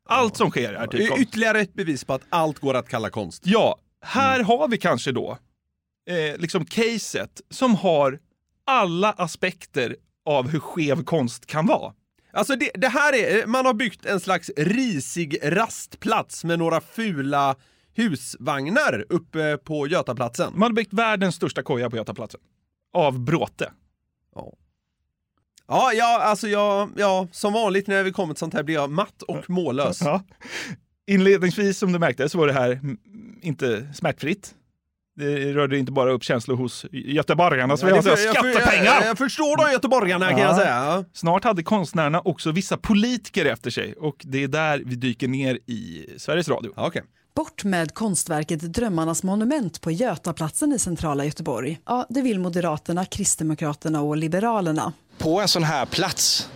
[0.08, 1.22] Allt som sker är typ konst.
[1.22, 3.42] Ytterligare ett bevis på att allt går att kalla konst.
[3.46, 5.38] Ja, här har vi kanske då
[6.11, 8.18] eh, liksom caset som har
[8.66, 11.92] alla aspekter av hur skev konst kan vara.
[12.32, 17.56] Alltså det, det här är, man har byggt en slags risig rastplats med några fula
[17.94, 20.52] husvagnar uppe på Götaplatsen.
[20.52, 22.40] Man har byggt världens största koja på Götaplatsen.
[22.92, 23.72] Av bråte.
[25.70, 28.90] Ja, ja, alltså jag, ja, som vanligt när vi kommer till sånt här blir jag
[28.90, 30.00] matt och mållös.
[30.00, 30.22] Ja.
[31.06, 32.80] Inledningsvis, som du märkte, så var det här
[33.40, 34.54] inte smärtfritt.
[35.18, 38.85] Det rörde inte bara upp känslor hos göteborgarna som Ja, vill ha jag- jag- skattepengar.
[39.00, 40.57] Jag, jag förstår de göteborgarna kan jag Ja.
[40.59, 41.04] säga.
[41.12, 45.54] Snart hade konstnärerna också vissa politiker efter sig och det är där vi dyker ner
[45.66, 46.72] i Sveriges Radio.
[46.87, 47.02] Okay.
[47.37, 51.81] Bort med konstverket Drömmarnas monument på Götaplatsen i centrala Göteborg.
[51.87, 54.92] Ja, det vill Moderaterna, Kristdemokraterna och Liberalerna.
[55.18, 56.48] På en sån här plats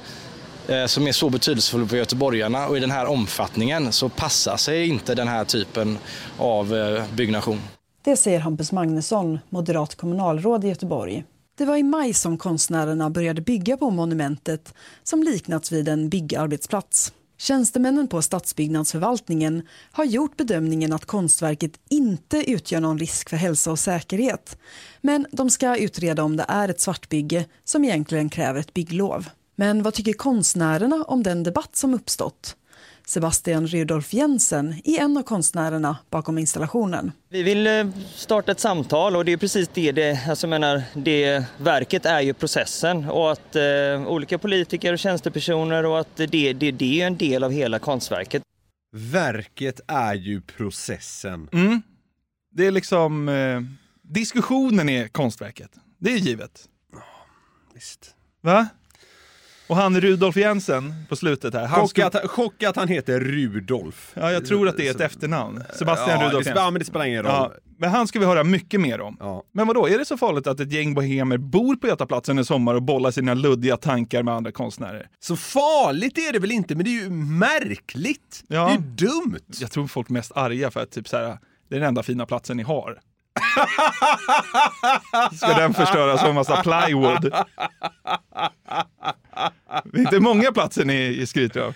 [0.69, 4.89] eh, som är så betydelsefull för göteborgarna och i den här omfattningen så passar sig
[4.89, 5.99] inte den här typen
[6.39, 7.61] av eh, byggnation.
[8.05, 11.25] Det säger Hampus Magnusson, moderat kommunalråd i Göteborg.
[11.59, 17.13] Det var i maj som konstnärerna började bygga på monumentet som liknats vid en byggarbetsplats.
[17.39, 19.63] Tjänstemännen på stadsbyggnadsförvaltningen
[19.93, 24.59] har gjort bedömningen att konstverket inte utgör någon risk för hälsa och säkerhet.
[25.01, 29.29] Men de ska utreda om det är ett svartbygge som egentligen kräver ett bygglov.
[29.57, 32.57] Men vad tycker konstnärerna om den debatt som uppstått?
[33.13, 37.13] Sebastian Rudolf Jensen är en av konstnärerna bakom installationen.
[37.29, 40.83] Vi vill eh, starta ett samtal och det är precis det det, alltså jag menar,
[40.95, 43.63] det verket är ju processen och att eh,
[44.07, 48.43] olika politiker och tjänstepersoner och att det, det, det är en del av hela konstverket.
[48.93, 51.49] Verket är ju processen.
[51.53, 51.83] Mm.
[52.53, 53.61] Det är liksom, eh,
[54.03, 55.71] diskussionen är konstverket.
[55.99, 56.69] Det är givet.
[57.75, 58.15] Visst.
[58.41, 58.69] Va?
[59.67, 61.67] Och han Rudolf Jensen på slutet här.
[61.67, 62.07] Han Chock ska...
[62.07, 64.13] att, chock att han heter Rudolf.
[64.15, 65.63] Ja, jag tror att det är ett efternamn.
[65.79, 66.65] Sebastian ja, Rudolf Jensen.
[66.65, 67.33] ja, men det spelar ingen roll.
[67.33, 69.17] Ja, men han ska vi höra mycket mer om.
[69.21, 69.43] Ja.
[69.53, 72.45] Men vad då är det så farligt att ett gäng bohemer bor på Götaplatsen i
[72.45, 75.09] sommar och bollar sina luddiga tankar med andra konstnärer?
[75.21, 78.45] Så farligt är det väl inte, men det är ju märkligt.
[78.49, 78.65] Ja.
[78.65, 79.39] Det är ju dumt.
[79.61, 82.03] Jag tror folk är mest arga för att typ så här, det är den enda
[82.03, 82.99] fina platsen ni har.
[85.37, 87.33] Ska den förstöras av en massa plywood?
[89.85, 91.75] Det är inte många platser ni skryter av.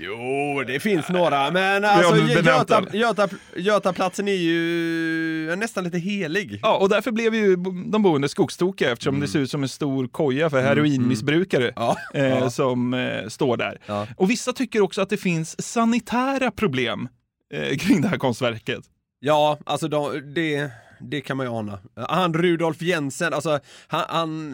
[0.00, 2.84] Jo, det finns några, men alltså Göta.
[2.92, 6.58] Göta, Götaplatsen är ju nästan lite helig.
[6.62, 10.08] Ja, och därför blev ju de boende skogstokiga eftersom det ser ut som en stor
[10.08, 11.96] koja för heroinmissbrukare Ja.
[12.14, 13.78] eh, som eh, står där.
[13.86, 14.06] Ja.
[14.16, 17.08] Och vissa tycker också att det finns sanitära problem
[17.54, 18.84] eh, kring det här konstverket.
[19.20, 21.78] Ja, alltså de, det, det kan man ju ana.
[22.08, 24.50] Han Rudolf Jensen, alltså han, han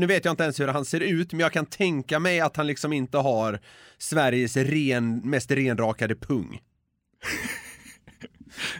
[0.00, 2.56] nu, vet jag inte ens hur han ser ut, men jag kan tänka mig att
[2.56, 3.60] han liksom inte har
[3.98, 6.60] Sveriges ren, mest renrakade pung.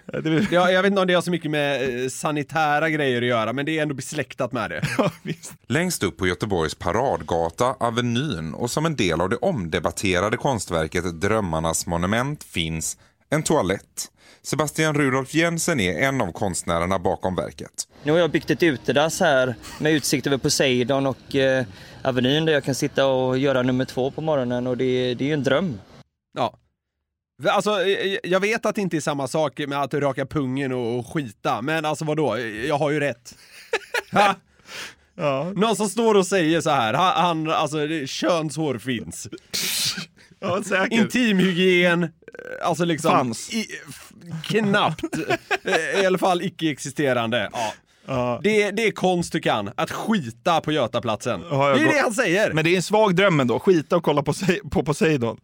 [0.06, 3.28] Det, Ja, jag vet inte om det har så mycket med eh, sanitära grejer att
[3.28, 4.82] göra, men det är ändå besläktat med det.
[5.66, 11.87] Längst upp på Göteborgs paradgata, Avenyn och som en del av det omdebatterade konstverket Drömmarnas
[11.87, 12.98] monument finns
[13.30, 14.11] en toalett.
[14.48, 17.88] Sebastian Rudolf Jensen är en av konstnärerna bakom verket.
[18.02, 21.64] Nu har jag byggt ett utedass här med utsikt över Poseidon och eh,
[22.02, 25.26] Avenyn där jag kan sitta och göra nummer två på morgonen och det, det är
[25.28, 25.80] ju en dröm.
[26.38, 26.58] Ja.
[27.48, 31.06] Alltså, eh, jag vet att det inte är samma sak med att raka pungen och
[31.12, 32.38] skita, men alltså vadå?
[32.38, 33.34] Jag har ju rätt.
[35.20, 35.52] Ja.
[35.56, 39.28] Någon som står och säger så här, han, alltså det- könshår finns.
[40.40, 40.92] Ja, säkert.
[40.92, 42.09] Intimhygien, eh,
[42.68, 43.11] alltså liksom...
[43.11, 43.51] Fanns.
[43.55, 43.66] I,
[44.44, 45.05] knappt.
[45.64, 47.48] Eh, I alla fall icke-existerande.
[47.53, 47.72] Ja.
[48.07, 48.40] Ja.
[48.42, 51.40] Det, det är konst tycker han, att skita på Götaplatsen.
[51.51, 52.53] Jag det är gått- det han säger.
[52.53, 54.33] Men det är en svag dröm ändå, skita och kolla på,
[54.70, 55.37] på Poseidon.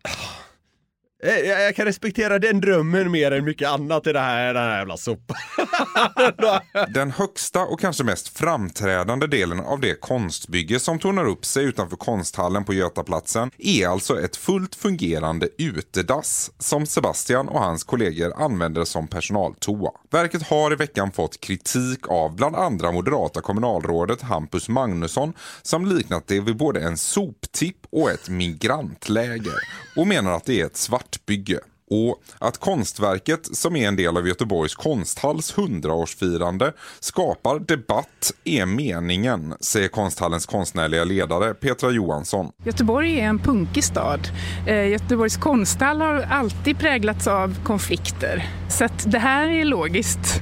[1.24, 4.62] Eh, Jag, jag kan respektera den drömmen mer än mycket annat i det här, den
[4.62, 5.36] här jävla sopan.
[6.94, 11.96] Den högsta och kanske mest framträdande delen av det konstbygge som tornar upp sig utanför
[11.96, 18.84] konsthallen på Götaplatsen är alltså ett fullt fungerande utedass som Sebastian och hans kollegor använder
[18.84, 19.90] som personaltoa.
[20.10, 25.32] Verket har i veckan fått kritik av bland andra moderata kommunalrådet Hampus Magnusson
[25.62, 29.54] som liknat det vid både en soptipp och ett migrantläger
[29.96, 30.76] och menar att det är ett
[31.14, 31.60] svartbygge.
[31.90, 39.54] Och att konstverket, som är en del av Göteborgs konsthalls 100-årsfirande, skapar debatt är meningen,
[39.60, 42.52] säger konsthallens konstnärliga ledare Petra Johansson.
[42.64, 44.28] Göteborg är en punkig stad.
[44.66, 48.46] Eh, Göteborgs konsthall har alltid präglats av konflikter.
[48.70, 50.40] Så att det här är logiskt.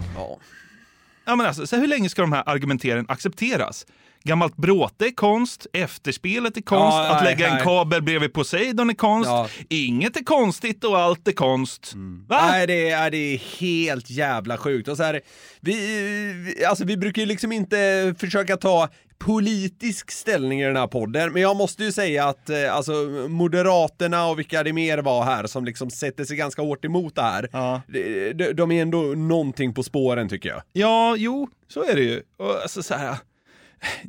[1.24, 3.86] Ja, men alltså, så hur länge ska de här argumenteren accepteras?
[4.24, 7.64] Gammalt bråte är konst, efterspelet är konst, Ja, att nej, lägga en nej.
[7.64, 9.48] kabel bredvid Poseidon är konst, Ja.
[9.68, 11.92] inget är konstigt och allt är konst.
[12.28, 12.46] Va?
[12.50, 14.88] Nej, det är, det är helt jävla sjukt.
[14.88, 15.20] Och så här,
[15.60, 21.32] vi, alltså, vi brukar ju liksom inte försöka ta politisk ställning i den här podden,
[21.32, 22.92] men jag måste ju säga att eh, alltså,
[23.28, 27.22] Moderaterna och vilka det mer var här som liksom sätter sig ganska hårt emot det
[27.22, 27.48] här,
[27.92, 30.62] de, de, de är ändå någonting på spåren tycker jag.
[30.72, 32.22] Ja, jo, så är det ju.
[32.38, 33.16] Och, alltså, så här,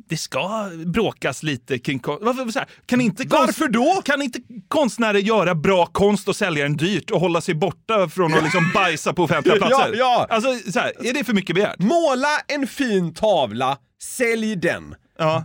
[0.08, 2.58] det ska bråkas lite kring konst.
[2.86, 4.02] Kan inte konst, Varför då?
[4.04, 8.34] Kan inte konstnärer göra bra konst och sälja den dyrt och hålla sig borta från
[8.34, 9.94] att liksom bajsa på offentliga Ja, platser?
[9.98, 10.26] ja.
[10.30, 11.78] Alltså, så här, är det för mycket begärt?
[11.78, 14.94] Måla en fin tavla, sälj den.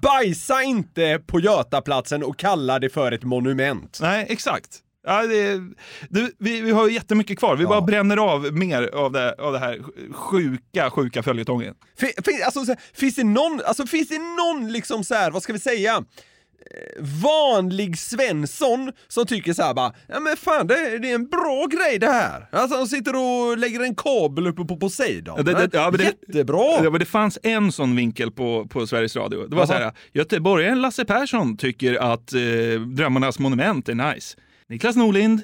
[0.01, 3.97] Bajsa inte på Götaplatsen och kalla det för ett monument.
[4.01, 4.67] Nej, exakt.
[5.07, 5.61] Ja, det,
[6.09, 7.55] du, vi, vi har ju jättemycket kvar.
[7.55, 9.79] Vi bara bränner av mer av det, av det här
[10.13, 11.75] sjuka, sjuka följetongen.
[11.99, 15.43] Fin, fin, alltså, så finns det någon, alltså finns det någon liksom så här, vad
[15.43, 15.95] ska vi säga?
[15.95, 21.27] eh, Vanlig Svensson som tycker så här bara, ja men fan det, det är en
[21.29, 22.47] bra grej det här.
[22.51, 25.33] Alltså de sitter och lägger en kabel uppe på Poseidon.
[25.37, 26.83] Ja, det- det- ja, men det- Jättebra!
[26.83, 29.47] Ja, men det fanns en sån vinkel på, på Sveriges Radio.
[29.47, 29.81] Det var så Jaha.
[29.83, 32.39] här, göteborgaren Lasse Persson tycker att eh,
[32.81, 34.37] Drömmarnas monument är nice.
[34.69, 35.41] Niklas Norlind,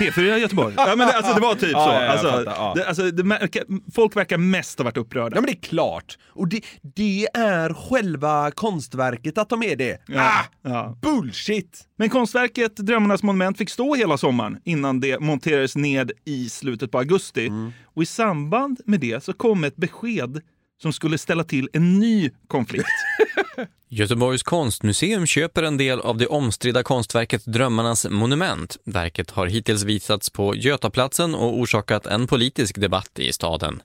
[0.00, 0.74] P4 Göteborg.
[0.76, 1.90] Ja, men det, alltså, det var typ Ja, så.
[1.90, 2.72] ja, jag alltså, fattar, ja.
[2.76, 5.36] det, alltså, det, märker- folk verkar mest ha varit upprörda.
[5.36, 6.18] Ja men det är klart.
[6.28, 9.98] Och det, det är själva konstverket att de är det.
[10.16, 10.98] Ah, Ja.
[11.02, 11.80] bullshit!
[11.98, 16.98] Men konstverket Drömmarnas monument fick stå hela sommaren innan det monterades ned i slutet på
[16.98, 17.50] augusti.
[17.94, 20.40] Och i samband med det så kom ett besked
[20.82, 22.86] som skulle ställa till en ny konflikt.
[23.88, 28.76] Göteborgs konstmuseum köper en del av det omstridda konstverket Drömmarnas monument.
[28.84, 33.82] Verket har hittills visats på Götaplatsen och orsakat en politisk debatt i staden.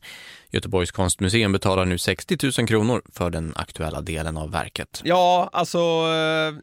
[0.51, 5.01] Göteborgs konstmuseum betalar nu 60 000 kronor för den aktuella delen av verket.
[5.03, 5.77] Ja, alltså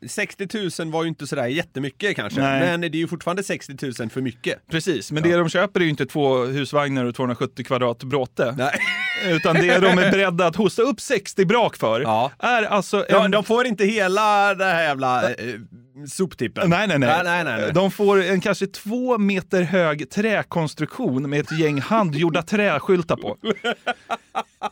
[0.03, 2.61] eh, 60 000 var ju inte sådär jättemycket kanske, Nej.
[2.61, 4.59] men det är ju fortfarande 60 000 för mycket.
[4.70, 8.55] Precis, men det de köper är ju inte två husvagnar och 270 kvadrat bråte.
[8.59, 8.78] Nej.
[9.34, 12.01] Utan det de är beredda att hosta upp 60 brak för
[12.39, 13.07] är alltså...
[13.09, 15.34] Ja, en- de får inte hela det här jävla eh,
[16.07, 16.70] soptippen.
[16.70, 17.09] Nej, nej, nej.
[17.09, 17.72] nej, nej, nej, nej.
[17.72, 23.36] De får en kanske två meter hög träkonstruktion med ett gäng handgjorda träskyltar på.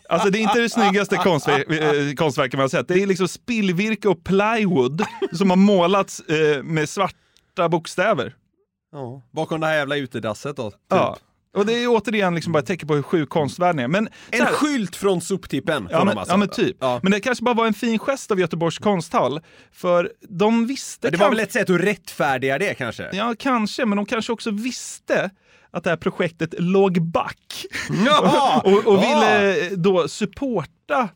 [0.08, 2.88] Alltså det är inte det snyggaste konstver- eh, konstverket man har sett.
[2.88, 5.02] Det är liksom spillvirke och plywood
[5.32, 8.34] som har målats eh, med svarta bokstäver.
[8.92, 10.70] Ja, bakom det här jävla utedasset då.
[10.70, 10.78] Typ.
[10.88, 11.16] Ja.
[11.56, 13.88] Och det är återigen liksom bara ett tecken på hur sjuk konstvärlden är.
[13.88, 16.32] Men, En här- skylt från soptippen Ja men, alltså.
[16.32, 16.76] ja men typ.
[17.02, 19.40] Men det kanske bara var en fin gest av Göteborgs konsthall.
[19.72, 21.06] För de visste...
[21.06, 23.10] Ja, det var väl ett sätt att rättfärdiga det kanske?
[23.12, 25.30] Ja, kanske, men de kanske också visste
[25.70, 27.64] att det här projektet låg back.
[28.64, 29.00] Och, och Ja.
[29.00, 31.08] ville då supporta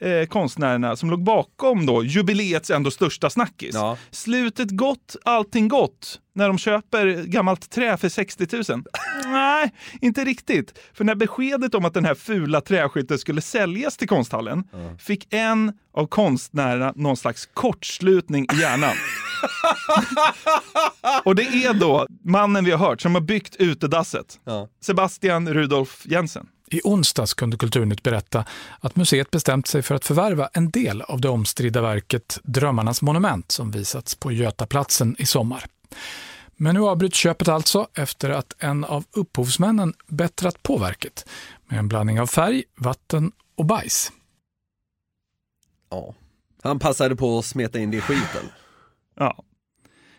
[0.00, 3.74] eh, konstnärerna som låg bakom då jubileets ändå största snackis.
[4.10, 8.82] Slutet gott, allting gott när de köper gammalt trä för 60 000.
[9.26, 9.70] Nej,
[10.00, 10.78] inte riktigt.
[10.94, 14.64] För när beskedet om att den här fula träskylten skulle säljas till konsthallen
[14.98, 18.94] fick en av konstnärerna någon slags kortslutning i hjärnan.
[21.24, 24.40] Och det är då mannen vi har hört som har byggt utedasset.
[24.80, 26.46] Sebastian Rudolf Jensen.
[26.66, 28.44] I onsdags kunde Kulturnytt berätta
[28.80, 33.52] att museet bestämt sig för att förvärva en del av det omstridda verket Drömmarnas monument
[33.52, 35.64] som visats på Götaplatsen i sommar.
[36.56, 41.28] Men nu avbryts köpet alltså efter att en av upphovsmännen bättrat på verket
[41.66, 44.12] med en blandning av färg, vatten och bajs.
[45.90, 46.14] Ja.
[46.62, 48.50] Han passade på att smeta in det i skiten.
[49.14, 49.44] Ja.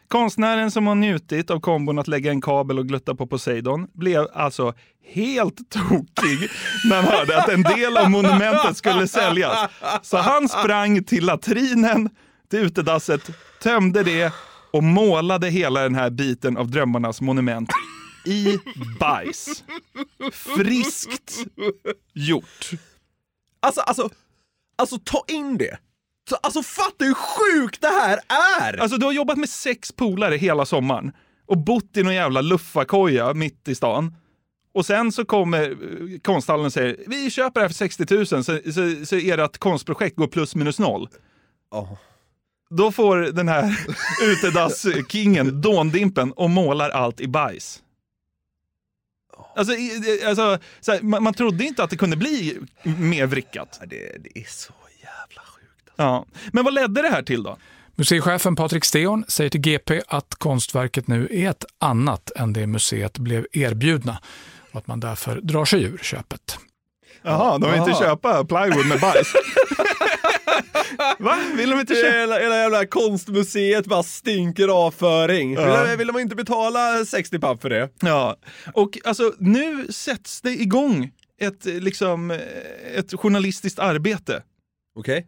[0.07, 4.27] Konstnären som har njutit av kombon att lägga en kabel och glutta på Poseidon blev
[4.33, 4.73] alltså
[5.13, 6.49] helt tokig
[6.89, 9.69] när han hörde att en del av monumentet skulle säljas.
[10.01, 12.09] Så han sprang till latrinen,
[12.49, 13.31] till utedasset,
[13.63, 14.33] tömde det
[14.71, 17.69] och målade hela den här biten av drömmarnas monument
[18.25, 18.59] i
[18.99, 19.63] bajs.
[20.31, 21.37] Friskt
[22.13, 22.69] gjort.
[23.59, 24.09] Alltså, alltså,
[24.77, 25.77] alltså ta in det.
[26.29, 28.19] Så, alltså fatta hur sjukt det här
[28.61, 28.77] är!
[28.77, 31.11] Alltså du har jobbat med sex polare hela sommaren
[31.45, 34.15] och bott i någon jävla luffarkoja mitt i stan.
[34.73, 38.25] Och sen så kommer eh, konsthallen och säger vi köper det här för 60 000
[38.25, 41.09] så, så, så ert konstprojekt går plus minus noll.
[42.69, 43.79] Då får den här
[44.23, 47.83] utedass-kingen dåndimpen och målar allt i bajs.
[49.55, 49.73] Alltså,
[50.27, 53.79] alltså så här, man, man trodde inte att det kunde bli mer vrickat.
[53.87, 54.73] Det, det är så.
[55.97, 56.25] Ja.
[56.53, 57.57] Men vad ledde det här till då?
[57.95, 63.17] Museichefen Patrik Steon säger till GP att konstverket nu är ett annat än det museet
[63.17, 64.17] blev erbjudna
[64.71, 66.57] och att man därför drar sig ur köpet.
[67.21, 67.99] Jaha, de vill inte Jaha.
[67.99, 69.33] köpa plywood med bajs.
[71.19, 71.37] Va?
[71.57, 72.17] Vill de inte köpa?
[72.17, 75.53] Hela, hela jävla konstmuseet bara stinker avföring.
[75.53, 75.83] Ja.
[75.83, 77.89] Vill, vill de inte betala 60 papp för det?
[77.99, 78.35] Ja,
[78.73, 82.31] och alltså nu sätts det igång ett, liksom,
[82.95, 84.43] ett journalistiskt arbete.
[84.99, 85.27] Okej.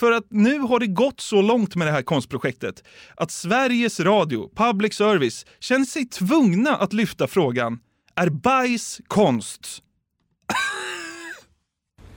[0.00, 2.84] För att nu har det gått så långt med det här konstprojektet
[3.16, 7.78] att Sveriges Radio, public service, känner sig tvungna att lyfta frågan
[8.14, 9.82] Är bajs konst?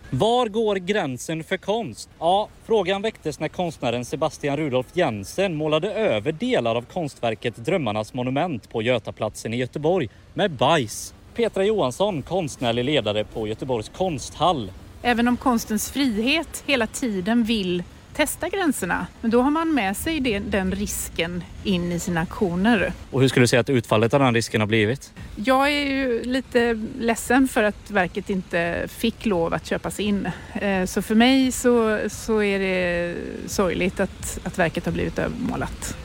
[0.10, 2.10] Var går gränsen för konst?
[2.20, 8.70] Ja, frågan väcktes när konstnären Sebastian Rudolf Jensen målade över delar av konstverket Drömmarnas monument
[8.70, 11.14] på Götaplatsen i Göteborg med bajs.
[11.36, 14.72] Petra Johansson, konstnärlig ledare på Göteborgs konsthall.
[15.06, 17.84] Även om konstens frihet hela tiden vill
[18.14, 22.94] testa gränserna, men då har man med sig den risken in i sina aktioner.
[23.12, 25.14] Och hur skulle du säga att utfallet av den risken har blivit?
[25.36, 30.28] Jag är ju lite ledsen för att verket inte fick lov att köpas in.
[30.54, 33.16] Eh, Så för mig så, så är det
[33.48, 35.98] sorgligt att, att verket har blivit övermålat.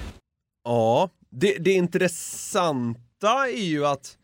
[0.64, 4.17] Ja, det, det intressanta är ju att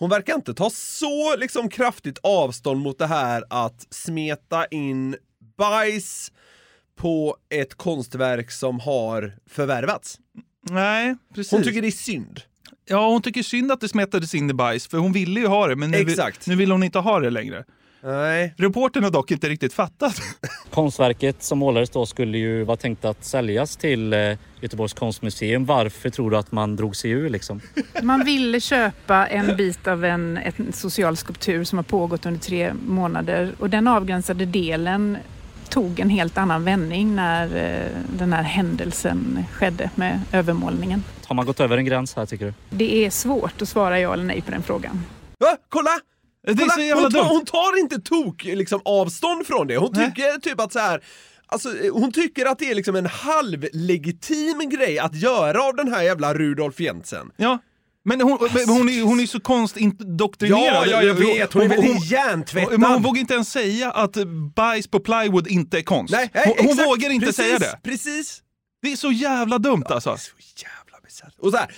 [0.00, 5.16] hon verkar inte ta så liksom kraftigt avstånd mot det här att smeta in
[5.58, 6.32] bajs
[6.96, 10.18] på ett konstverk som har förvärvats.
[10.70, 11.52] Nej, precis.
[11.52, 12.40] Hon tycker det är synd.
[12.84, 15.66] Ja, hon tycker synd att det smetades in i bajs, för hon ville ju ha
[15.66, 16.46] det, men nu, vill- Exakt.
[16.46, 17.64] nu vill hon inte ha det längre.
[18.02, 18.54] Nej.
[18.56, 20.14] Reportern har dock inte riktigt fattat.
[20.70, 24.18] Konstverket som målades då skulle ju vara tänkt att säljas till eh,
[24.60, 25.64] Göteborgs konstmuseum.
[25.64, 27.60] Varför tror du att man drog sig ur liksom?
[28.02, 32.72] Man ville köpa en bit av en, en social skulptur som har pågått under tre
[32.86, 35.18] månader och den avgränsade delen
[35.68, 41.04] tog en helt annan vändning när eh, den här händelsen skedde med övermålningen.
[41.26, 42.54] Har man gått över en gräns här tycker du?
[42.70, 45.04] Det är svårt att svara ja eller nej på den frågan.
[45.38, 45.56] Va?
[45.68, 45.90] Kolla!
[46.46, 47.28] Det är så jävla hon, tar, dumt.
[47.28, 49.76] hon tar inte tok liksom, avstånd från det.
[49.76, 51.04] Hon tycker typ att så här.
[51.46, 56.02] Alltså, hon tycker att det är liksom en halvlegitim grej att göra av den här
[56.02, 57.30] jävla Rudolf Jensen.
[57.36, 57.58] Ja.
[58.04, 60.86] Men hon, men hon, är, hon är så konstindoktrinerad.
[60.86, 61.52] Ja, ja, jag vet.
[61.52, 62.80] Hon är väldigt hjärntvättad.
[62.80, 64.16] Men hon vågar inte ens säga att
[64.54, 66.12] bajs på plywood inte är konst.
[66.12, 67.78] Nej, nej, hon hon vågar inte Precis, säga det.
[67.82, 68.42] Precis.
[68.82, 70.16] Det är så jävla dumt alltså.
[71.38, 71.68] Och så här,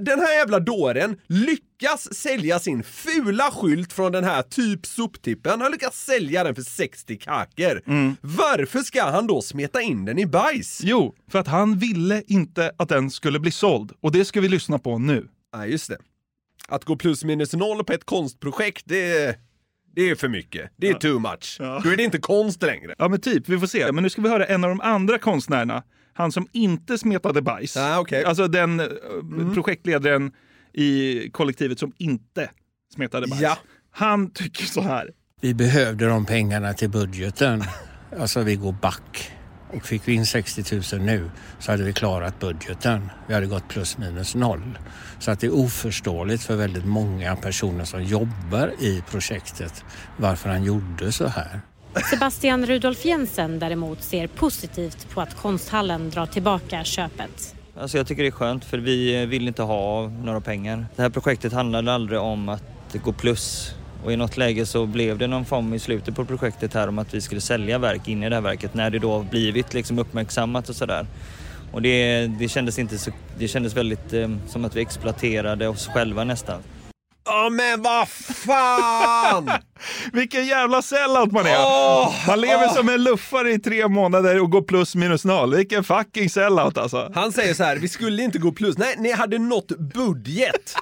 [0.00, 5.60] den här jävla dåren lyckas sälja sin fula skylt från den här typ soptippen.
[5.60, 7.82] Han lyckas sälja den för 60 kaker.
[8.20, 10.80] Varför ska han då smeta in den i bajs?
[10.84, 13.92] Jo, för att han ville inte att den skulle bli såld.
[14.00, 15.28] Och det ska vi lyssna på nu.
[15.56, 15.98] Nej, just det.
[16.68, 19.38] Att gå plus minus noll på ett konstprojekt, det,
[19.94, 20.70] det är för mycket.
[20.76, 21.56] Det är too much.
[21.58, 22.94] Då är det inte konst längre.
[22.98, 23.92] Ja men typ, vi får se.
[23.92, 25.82] Men nu ska vi höra en av de andra konstnärerna.
[26.14, 27.76] Han som inte smetade bajs.
[27.76, 28.86] Alltså den eh,
[29.54, 30.32] projektledaren
[30.72, 32.50] i kollektivet som inte
[32.94, 33.40] smetade bajs.
[33.40, 33.58] Ja.
[33.90, 35.10] Han tycker så här.
[35.40, 37.64] Vi behövde de pengarna till budgeten.
[38.20, 39.32] Alltså vi går back.
[39.72, 43.10] Och fick vi in 60 000 nu så hade vi klarat budgeten.
[43.26, 44.78] Vi hade gått plus minus noll.
[45.18, 49.84] Så att det är oförståeligt för väldigt många personer som jobbar i projektet
[50.16, 51.60] varför han gjorde så här.
[52.00, 57.54] Sebastian Rudolf Jensen däremot ser positivt på att konsthallen drar tillbaka köpet.
[57.80, 60.86] Alltså jag tycker det är skönt för vi eh, vill inte ha några pengar.
[60.96, 63.74] Det här projektet handlade aldrig om att gå plus.
[64.04, 66.98] Och i något läge så blev det någon form i slutet på projektet här om
[66.98, 69.98] att vi skulle sälja verk in i det här verket när det då blivit liksom
[69.98, 71.06] uppmärksammat och sådär.
[71.72, 75.88] Och det, det kändes inte så, det kändes väldigt eh, som att vi exploaterade oss
[75.88, 76.60] själva nästan.
[77.24, 79.50] Ja men vad fan!
[80.12, 81.56] Vilken jävla sellout man är!
[81.58, 82.26] Åh!
[82.26, 82.74] man lever Åh!
[82.74, 85.54] som en luffare i tre månader och går plus minus noll.
[85.54, 87.12] Vilken fucking sellout alltså.
[87.14, 88.78] Han säger så här, vi skulle inte gå plus.
[88.78, 90.74] Nej, ni hade nått budget.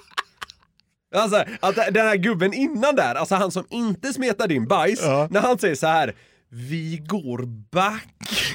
[1.15, 5.41] Alltså, att den här gubben innan där, alltså han som inte smetade in bajs, när
[5.41, 6.15] han säger så här,
[6.53, 7.43] vi går
[7.73, 8.09] back.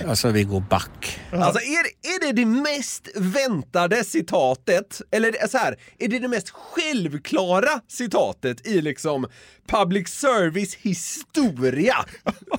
[0.07, 1.19] Alltså vi går back.
[1.31, 6.27] Alltså är, det- är det det mest väntade citatet, eller så här, är det det
[6.27, 9.27] mest självklara citatet i liksom
[9.67, 11.95] public service historia?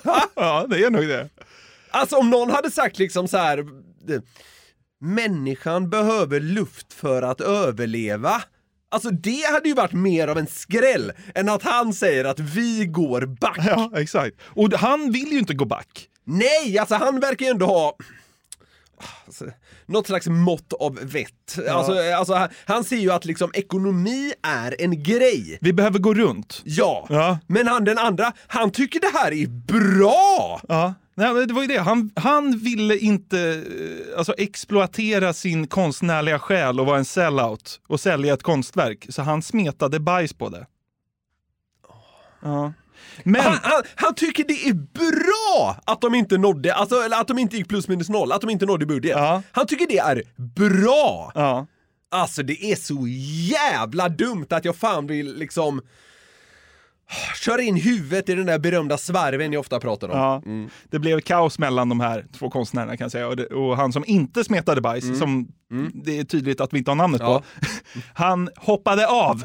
[0.34, 1.28] ja, det är nog det.
[1.91, 3.64] Alltså om någon hade sagt liksom så här,
[5.01, 8.43] människan behöver luft för att överleva.
[8.89, 12.87] Alltså det hade ju varit mer av en skräll än att han säger att vi
[12.87, 13.59] går back.
[13.66, 14.37] Ja, exakt.
[14.45, 16.09] Och han vill ju inte gå back.
[16.24, 17.97] Nej, alltså han verkar ju ändå ha
[19.26, 19.45] alltså,
[19.87, 21.59] något slags mått av vett.
[21.66, 21.72] Ja.
[21.72, 25.59] Alltså, alltså, han- ser ju att liksom ekonomi är en grej.
[25.61, 26.62] Vi behöver gå runt.
[26.64, 27.39] Ja, Ja.
[27.47, 30.61] men han den andra, han tycker det här är bra!
[30.68, 30.95] Ja.
[31.18, 31.80] Nej, men det var ju det.
[31.80, 38.00] Han, han ville inte eh, alltså, exploatera sin konstnärliga själ och vara en sellout och
[38.00, 39.06] sälja ett konstverk.
[39.08, 40.66] Så han smetade bajs på det.
[42.42, 42.72] Ja.
[43.22, 43.42] Men...
[43.42, 47.38] Han, han, han tycker det är bra att de inte nådde, alltså, eller att de
[47.38, 49.16] inte gick plus minus noll, att de inte nådde budget.
[49.52, 51.32] Han tycker det är bra!
[51.34, 51.66] Ja.
[52.08, 53.04] Alltså det är så
[53.52, 55.80] jävla dumt att jag fan vill liksom
[57.44, 60.18] köra in huvudet i den där berömda svarven jag ofta pratar om.
[60.18, 60.42] Ja,
[60.90, 63.28] Det blev kaos mellan de här två konstnärerna kan jag säga.
[63.28, 65.16] Och, det, och han som inte smetade bajs, Mm.
[65.18, 65.48] som
[66.04, 67.38] det är tydligt att vi inte har namnet Ja.
[67.38, 67.44] på,
[68.14, 69.44] han hoppade av.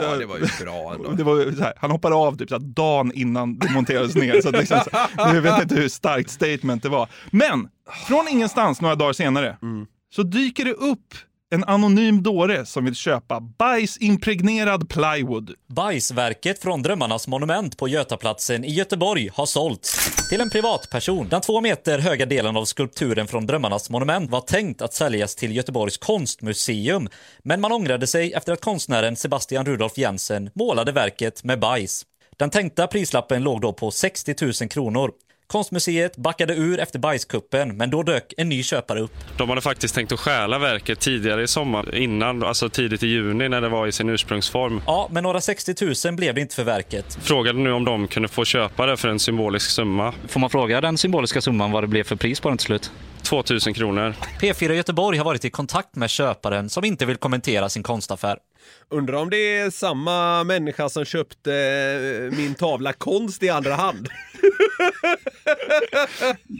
[0.00, 1.24] Ja, det var ju bra ändå.
[1.24, 4.40] Var här, han hoppade av typ så här, dagen innan det monterades ner.
[4.40, 7.08] Så att liksom, så, jag vet inte hur starkt statement det var.
[7.30, 7.68] Men
[8.08, 9.86] från ingenstans några dagar senare Mm.
[10.14, 11.14] så dyker det upp
[11.54, 15.50] en anonym dåre som vill köpa bajsimpregnerad plywood.
[15.68, 21.28] Bajsverket från Drömmarnas monument på Götaplatsen i Göteborg har sålts till en privatperson.
[21.28, 25.56] Den två meter höga delen av skulpturen från Drömmarnas monument var tänkt att säljas till
[25.56, 27.08] Göteborgs konstmuseum.
[27.42, 32.06] Men man ångrade sig efter att konstnären Sebastian Rudolf Jensen målade verket med bajs.
[32.36, 35.12] Den tänkta prislappen låg då på 60 000 kronor.
[35.46, 39.12] Konstmuseet backade ur efter bajskuppen, men då dök en ny köpare upp.
[39.36, 43.48] De hade faktiskt tänkt att stjäla verket tidigare i sommar, innan, alltså tidigt i juni
[43.48, 44.82] när det var i sin ursprungsform.
[44.86, 47.18] Ja, men några 60 000 blev det inte för verket.
[47.22, 50.14] Frågade nu om de kunde få köpa det för en symbolisk summa.
[50.28, 52.90] Får man fråga den symboliska summan vad det blev för pris på den till slut?
[53.22, 54.14] 2000 kronor.
[54.40, 58.38] P4 Göteborg har varit i kontakt med köparen som inte vill kommentera sin konstaffär.
[58.88, 64.08] Undrar om det är samma människa som köpte eh, min tavla konst i andra hand.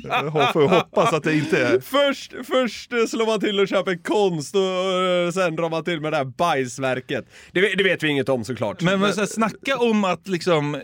[0.04, 1.80] Jag får hoppas att det inte är.
[1.80, 4.62] Först, först slår man till och köper konst och
[5.02, 7.24] eh, sen drar man till med det här bajsverket.
[7.52, 8.82] Det, det vet vi inget om såklart.
[8.82, 10.80] Men, men så här, snacka om att liksom eh,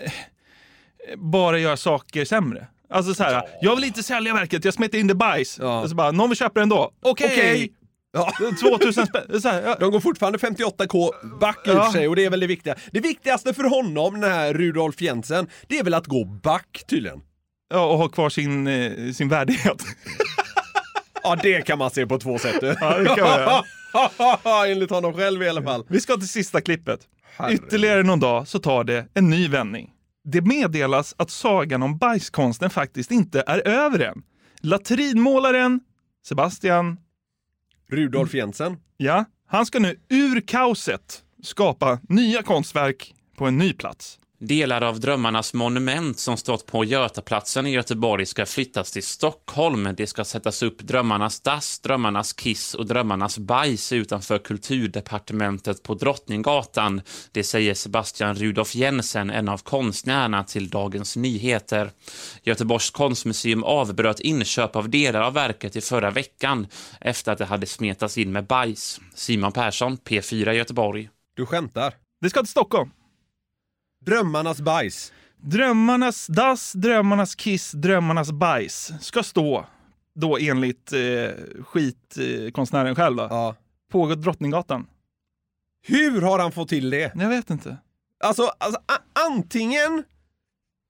[1.17, 2.67] bara göra saker sämre.
[2.93, 5.59] Alltså så här, jag vill inte sälja verket, jag smetar in det bajs.
[5.59, 6.93] Och så bara, någon vill köpa det ändå.
[7.03, 7.27] Okej!
[7.33, 7.73] Okej.
[8.13, 8.33] Ja.
[8.61, 9.41] 2000 spänn.
[9.43, 9.77] Ja.
[9.81, 11.93] De går fortfarande 58k back ur Ja.
[11.93, 12.75] sig och det är väl det viktiga.
[12.93, 17.21] Det viktigaste för honom, den här Rudolf Jensen, det är väl att gå back tydligen.
[17.73, 19.83] Ja, och ha kvar sin, eh, sin värdighet.
[21.23, 22.57] Ja, det kan man se på två sätt.
[22.81, 23.65] Ja, det kan
[24.45, 24.67] man.
[24.71, 25.85] Enligt honom själv i alla fall.
[25.89, 27.01] Vi ska till sista klippet.
[27.37, 27.65] Herregud.
[27.67, 29.91] Ytterligare någon dag så tar det en ny vändning.
[30.25, 34.23] Det meddelas att sagan om bajskonsten faktiskt inte är över än.
[34.61, 35.81] Latrinmålaren
[36.27, 36.97] Sebastian
[37.93, 38.77] Rudolf Jensen.
[38.97, 44.20] Ja, han ska nu ur kaoset skapa nya konstverk på en ny plats.
[44.43, 49.95] Delar av Drömmarnas monument som stått på Götaplatsen i Göteborg ska flyttas till Stockholm.
[49.97, 57.01] Det ska sättas upp Drömmarnas dass, Drömmarnas kiss och Drömmarnas bajs utanför Kulturdepartementet på Drottninggatan.
[57.33, 61.91] Det säger Sebastian Rudolf Jensen, en av konstnärerna till Dagens Nyheter.
[62.43, 66.67] Göteborgs konstmuseum avbröt inköp av delar av verket i förra veckan
[67.01, 69.01] efter att det hade smetats in med bajs.
[69.15, 71.09] Simon Persson, P4 Göteborg.
[71.37, 71.95] Du skämtar?
[72.21, 72.91] Det ska till Stockholm.
[74.05, 75.13] Drömmarnas bajs.
[75.37, 79.67] Drömmarnas dass, drömmarnas kiss, drömmarnas bajs ska stå,
[80.15, 81.31] då enligt eh,
[81.65, 83.57] skitkonstnären själv, då, Ja.
[83.93, 84.87] på Drottninggatan.
[85.87, 87.13] Hur har han fått till det?
[87.15, 87.77] Jag vet inte.
[88.25, 90.05] Alltså, alltså a- antingen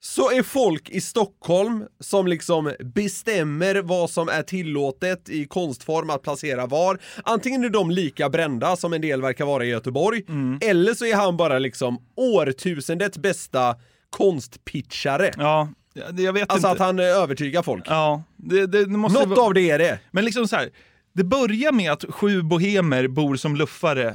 [0.02, 6.22] så är folk i Stockholm som liksom bestämmer vad som är tillåtet i konstform att
[6.22, 6.98] placera var.
[7.24, 10.22] Antingen är de lika brända som en del verkar vara i Göteborg,
[10.60, 13.76] eller så är han bara liksom årtusendets bästa
[14.10, 15.30] konstpitchare.
[15.36, 15.68] Ja,
[16.16, 16.82] jag vet Alltså inte.
[16.82, 17.84] att han eh, övertygar folk.
[17.86, 19.98] Ja, det, det, måste Något av det är det.
[20.10, 20.70] Men liksom så här,
[21.12, 24.14] det börjar med att sju bohemer bor som luffare eh,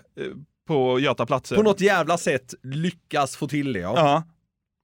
[0.67, 1.55] på Götaplatsen.
[1.57, 3.79] På något jävla sätt lyckas få till det.
[3.79, 3.93] Ja.
[3.95, 4.23] Ja.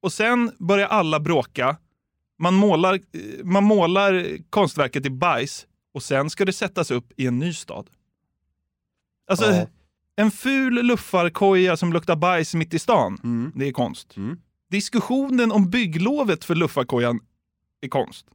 [0.01, 1.77] Och sen börjar alla bråka.
[2.39, 2.99] Man målar,
[3.43, 7.89] man målar konstverket i bajs och sen ska det sättas upp i en ny stad.
[9.29, 9.67] Alltså, Ja.
[10.15, 13.51] en ful luffarkoja som luktar bajs mitt i stan, Mm.
[13.55, 14.15] det är konst.
[14.69, 17.19] Diskussionen om bygglovet för luffarkojan
[17.81, 18.25] är konst.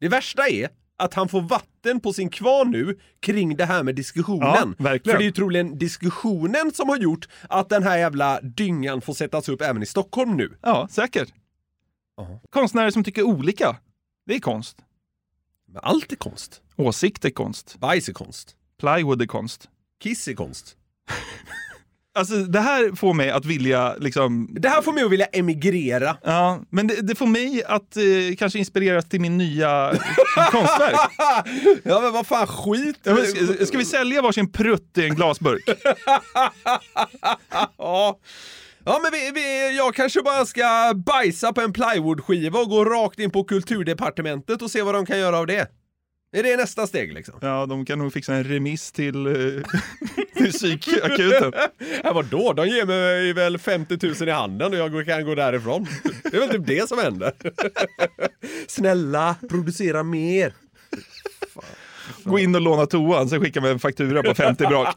[0.00, 0.68] Det värsta är
[1.02, 4.74] att han får vatten på sin kvarn nu kring det här med diskussionen.
[4.78, 4.84] Ja.
[4.84, 9.14] För det är ju troligen diskussionen som har gjort att den här jävla dyngan får
[9.14, 10.58] sättas upp även i Stockholm nu.
[10.62, 11.32] Ja, säkert.
[12.50, 13.76] Konstnärer som tycker olika,
[14.26, 14.76] det är konst.
[15.66, 16.60] Men allt är konst.
[16.76, 17.76] Åsikt är konst.
[17.78, 18.56] Bajs är konst.
[18.80, 19.68] Plywood är konst.
[20.02, 20.76] Kiss är konst.
[22.14, 24.48] Alltså det här får mig att vilja liksom...
[24.50, 26.16] Det här får mig att vilja emigrera.
[26.22, 28.02] Ja, men det, det får mig att eh,
[28.38, 29.94] kanske inspireras till min nya
[30.50, 30.96] konstverk.
[31.82, 32.98] ja men vad fan, skit!
[33.02, 35.64] Ja, men ska, ska vi sälja varsin prutt i en glasburk?
[37.78, 38.18] ja.
[38.84, 43.18] Ja men vi, vi, jag kanske bara ska bajsa på en plywoodskiva och gå rakt
[43.18, 45.68] in på kulturdepartementet och se vad de kan göra av det.
[46.34, 47.34] Är det nästa steg liksom?
[47.40, 49.32] Ja, de kan nog fixa en remiss till, eh,
[50.36, 51.52] till psykakuten.
[52.04, 52.52] Ja, vadå?
[52.52, 55.86] De ger mig väl 50 000 i handen och jag kan gå därifrån.
[56.22, 57.32] Det är väl typ det som händer.
[58.68, 60.52] Snälla, producera mer.
[62.24, 64.96] Gå in och låna toan, sen skicka med en faktura på 50 brak.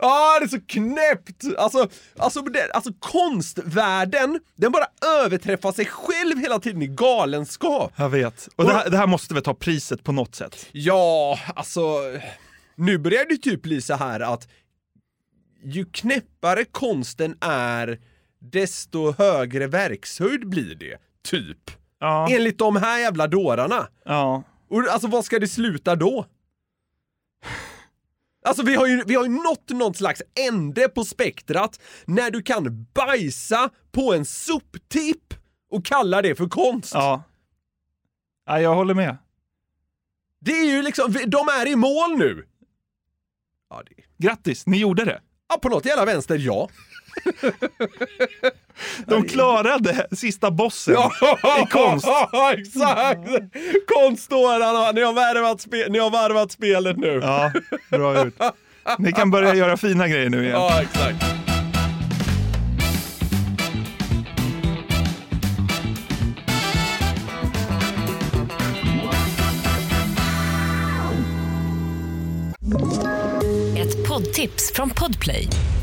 [0.00, 1.58] Ah, det är så knäppt!
[1.58, 4.86] Alltså, alltså, det, alltså konstvärlden, den bara
[5.24, 7.92] överträffar sig själv hela tiden i galenskap.
[7.96, 8.48] Jag vet.
[8.56, 10.66] Och det här, det här måste väl ta priset på något sätt?
[10.72, 11.98] Ja, alltså...
[12.74, 14.48] Nu börjar det typ bli så här att
[15.64, 18.00] ju knäppare konsten är,
[18.38, 20.98] desto högre verkshöjd blir det.
[21.24, 21.70] Typ.
[22.00, 22.28] Ja.
[22.30, 23.88] Enligt de här jävla dårarna.
[24.04, 24.42] Ja.
[24.68, 26.26] Och alltså vad ska det sluta då?
[28.44, 32.42] Alltså vi har ju, vi har ju nått någon slags ände på spektrat när du
[32.42, 35.34] kan bajsa på en soptipp
[35.70, 36.94] och kalla det för konst.
[36.94, 37.22] Ja.
[38.46, 39.16] ja, jag håller med.
[40.40, 42.46] Det är ju liksom, de är i mål nu.
[44.18, 45.20] Grattis, ni gjorde det.
[45.48, 46.68] Ja, på något jävla vänster, ja.
[49.06, 50.94] De klarade sista bossen
[51.62, 52.06] i konst.
[52.32, 53.28] Ja, exakt!
[53.94, 57.20] Konstårarna, ni har värvat, spe, ni har varvat spelet nu.
[57.22, 57.52] Ja,
[57.90, 58.34] bra ut.
[58.98, 60.52] Ni kan börja göra fina grejer nu igen.
[60.56, 61.24] Ja, exakt.
[73.76, 75.48] Ett poddtips från Podplay.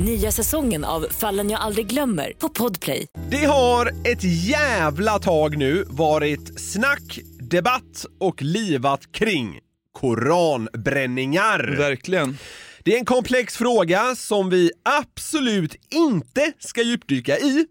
[0.00, 3.06] Nya säsongen av Fallen jag aldrig glömmer på Podplay.
[3.30, 9.60] Det har ett jävla tag nu varit snack, debatt och livat kring
[9.92, 11.76] koranbränningar.
[11.78, 12.38] Verkligen.
[12.84, 17.66] Det är en komplex fråga som vi absolut inte ska djupdyka i.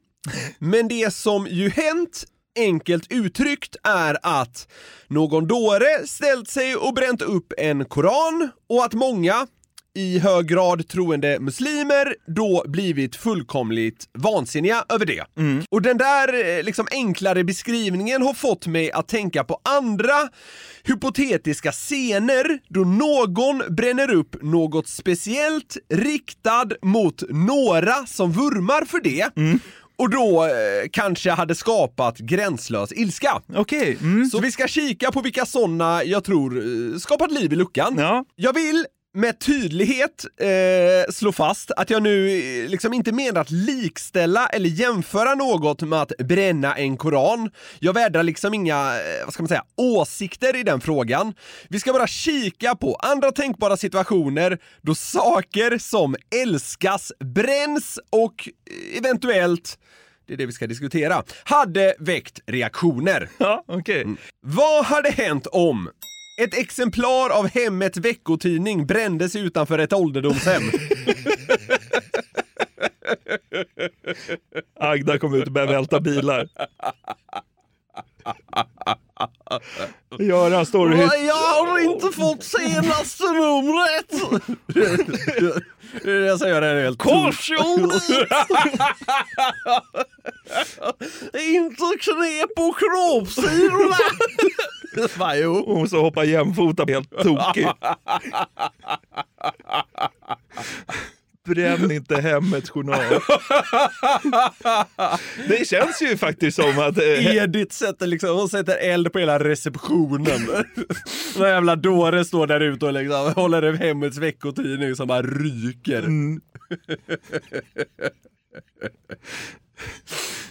[0.59, 2.23] Men det som ju hänt,
[2.59, 4.67] enkelt uttryckt, är att
[5.07, 9.47] någon dåre ställt sig och bränt upp en koran och att många,
[9.95, 15.23] i hög grad troende muslimer då blivit fullkomligt vansinniga över det.
[15.69, 20.29] Och den där eh, liksom enklare beskrivningen har fått mig att tänka på andra
[20.83, 29.29] hypotetiska scener då någon bränner upp något speciellt riktad mot några som vurmar för det
[29.97, 30.49] och då eh,
[30.91, 33.41] kanske hade skapat gränslös ilska.
[33.55, 33.97] Okej.
[34.31, 37.95] Så vi ska kika på vilka sådana jag tror eh, skapat liv i luckan.
[37.97, 38.25] Ja.
[38.35, 38.85] Jag vill
[39.15, 44.69] med tydlighet eh, slå fast att jag nu eh, liksom inte menar att likställa eller
[44.69, 47.51] jämföra något med att bränna en koran.
[47.79, 51.33] Jag vädrar liksom inga, eh, vad ska man säga, åsikter i den frågan.
[51.69, 58.97] Vi ska bara kika på andra tänkbara situationer då saker som älskas bränns och eh,
[58.97, 59.77] eventuellt
[60.27, 63.29] det är det vi ska diskutera, hade väckt reaktioner.
[63.37, 64.01] Ja, okej.
[64.01, 64.17] Mm.
[64.41, 65.89] Vad hade hänt om
[66.37, 70.63] ett exemplar av Hemmets veckotidning brändes utanför ett ålderdomshem?
[74.79, 76.47] Agda kom ut och började välta bilar.
[80.19, 84.09] Göran står och hytt- Jag har inte fått senaste numret!
[86.03, 88.03] Det är det jag säger, det är helt Korsordet!
[91.39, 93.97] Inte knep på kroppssidorna!
[95.17, 95.53] Va, jo.
[95.53, 97.67] Och så hoppar jämfota helt tokig.
[101.45, 102.99] Bränn inte hemmets journal.
[105.47, 106.97] Det känns ju faktiskt som att...
[106.97, 110.41] eh, Edith sätter liksom, hon sätter eld på hela receptionen.
[111.37, 115.99] Någon jävla dåre står där ute och liksom håller upp Hemmets veckotidning som bara ryker.
[116.03, 116.41] Mm.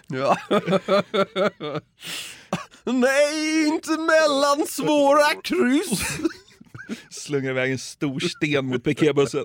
[0.07, 0.37] ja.
[2.85, 6.19] Nej, inte mellan svåra kryss.
[7.11, 9.45] slungar iväg en stor sten mot piketbussen.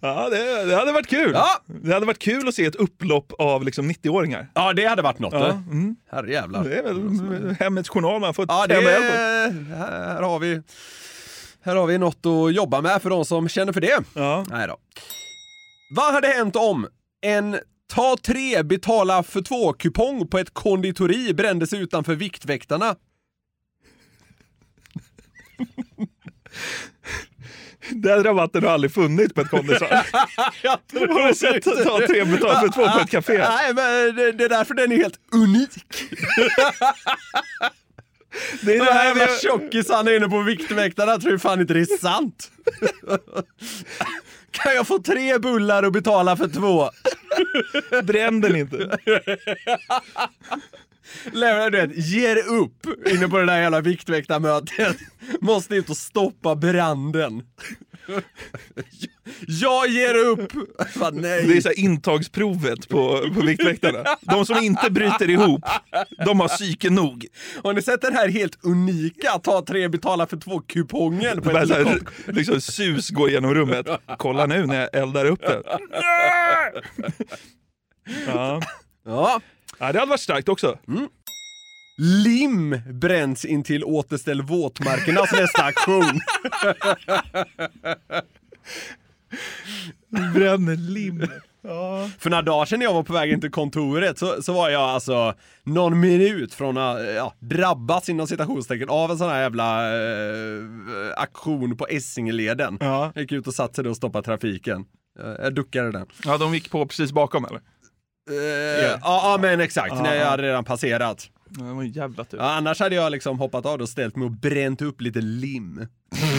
[0.00, 1.30] Ja, det, det hade varit kul.
[1.34, 1.48] Ja.
[1.66, 4.46] Det hade varit kul att se ett upplopp av liksom 90-åringar.
[4.54, 5.32] Ja, det hade varit något.
[5.34, 5.96] Ja, mm.
[6.10, 6.64] Herrejävlar.
[6.64, 8.88] Det är väl Hemmets Journal man får Ja, det på.
[9.74, 10.62] här har vi
[11.64, 13.98] här har vi något att jobba med för de som känner för det.
[14.14, 14.44] Ja.
[14.50, 14.76] Nej då.
[15.96, 16.86] Vad hade hänt om
[17.22, 17.58] en
[17.94, 22.96] ta tre betala för två kupong på ett konditori brändes utanför Viktväktarna?
[27.90, 29.88] Den rabatten har aldrig funnits på ett kondisar.
[30.92, 33.38] Har du sett inte ta tre betalt för två på ett café?
[33.38, 35.84] Nej, men det, är därför den är helt unik.
[38.62, 41.80] Det är De det här jävla tjockisarna inne på Viktväktarna tror ju fan inte det
[41.80, 42.50] är sant.
[44.54, 46.90] Kan jag få tre bullar och betala för två?
[48.02, 48.76] Bränn den inte.
[51.32, 54.96] Lämnar du vet, ger upp inne på det där jävla Viktväktarmötet.
[55.40, 57.42] Måste ut och stoppa branden.
[59.46, 60.52] Jag ger upp!
[60.94, 61.46] Bara, nej.
[61.46, 64.04] Det är så här intagsprovet på, på Viktväktarna.
[64.20, 65.64] De som inte bryter ihop,
[66.24, 67.26] de har psyke nog.
[67.62, 71.42] Har ni sett den här helt unika ta tre betala för två kupongen?
[71.42, 72.00] På ett så här,
[72.32, 73.86] liksom sus går genom rummet.
[74.18, 75.62] Kolla nu när jag eldar upp den.
[78.26, 78.62] Ja.
[79.06, 79.40] Ja.
[79.78, 80.78] ja, det hade varit starkt också.
[81.96, 86.20] Lim bränns in till återställ våtmarkernas nästa aktion.
[90.34, 91.26] Bränner lim.
[92.18, 94.70] För några dagar sedan när jag var på väg in till kontoret så, så var
[94.70, 99.94] jag alltså någon minut från att ja, drabbas inom citationstecken av en sån här jävla
[99.94, 100.62] eh,
[101.16, 102.78] aktion på Essingeleden.
[102.80, 103.12] Ja.
[103.14, 104.84] Jag gick ut och satte sig och stoppade trafiken.
[105.18, 106.06] Jag, jag duckade den.
[106.24, 107.60] Ja, de gick på precis bakom eller?
[108.30, 108.36] Eh,
[108.82, 109.94] ja, ja, men exakt.
[109.94, 110.30] Ja, när jag ja.
[110.30, 111.30] hade redan passerat.
[111.58, 112.38] Ja, Det var en jävla tur.
[112.38, 115.86] Ja, annars hade jag liksom hoppat av och ställt mig och bränt upp lite lim.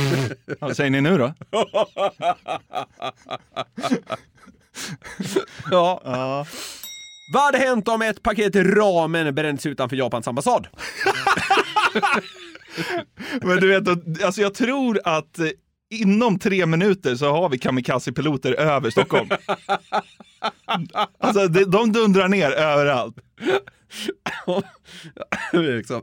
[0.60, 1.34] Vad säger ni nu då?
[5.72, 6.46] ja.
[7.34, 10.68] Vad hade hänt om ett paket ramen bränns utanför Japans ambassad?
[13.42, 13.88] Men du vet,
[14.24, 15.48] alltså jag tror att eh,
[15.90, 19.30] inom tre minuter så har vi kamikaze-piloter över Stockholm.
[21.20, 23.16] Alltså de dundrar ner överallt.
[25.52, 26.02] Det är liksom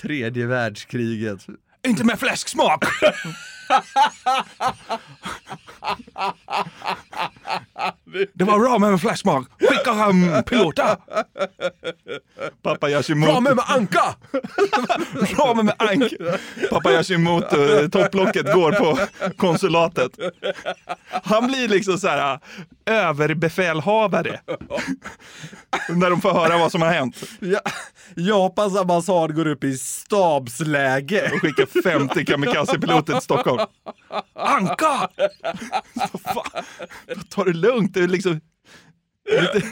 [0.00, 1.46] tredje världskriget.
[1.86, 2.84] Inte med fläsksmak!
[8.34, 9.46] Det var ramen med fläsksmak.
[9.60, 10.96] Skicka hem piloter!
[12.62, 13.32] Pappa Yashimoto.
[13.32, 14.14] Ramen med anka!
[15.38, 16.12] ramen med ank.
[16.70, 18.98] Pappa Yashimoto, eh, topplocket går på
[19.36, 20.12] konsulatet.
[21.24, 22.32] Han blir liksom så här
[22.86, 24.40] äh, överbefälhavare.
[25.88, 27.16] När de får höra vad som har hänt.
[27.40, 27.60] Ja,
[28.16, 31.30] Japans ambassad går upp i stabsläge.
[31.34, 33.66] Och skickar 50 kamikaze-piloter till Stockholm.
[34.34, 35.08] Anka!
[37.28, 37.96] Ta det lugnt.
[38.04, 38.40] Det är liksom...
[39.30, 39.66] Lite,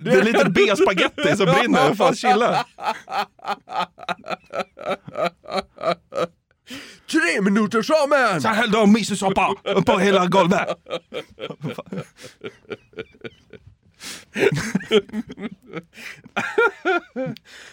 [0.00, 1.94] det är lite B-spaghetti som brinner.
[1.94, 2.66] Fan, chilla.
[7.10, 8.42] Tre minuters ramen!
[8.42, 9.54] Sen hällde de misosoppa
[9.86, 10.68] på hela golvet.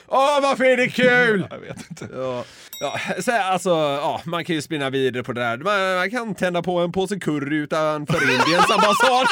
[0.07, 1.47] Åh, varför är det kul?
[1.49, 2.07] Jag vet inte.
[2.13, 2.45] Ja,
[2.79, 5.57] ja, så alltså, ja, man kan ju spinna vidare på det där.
[5.57, 9.27] Man, man kan tända på en påse curry utanför Indiens ambassad.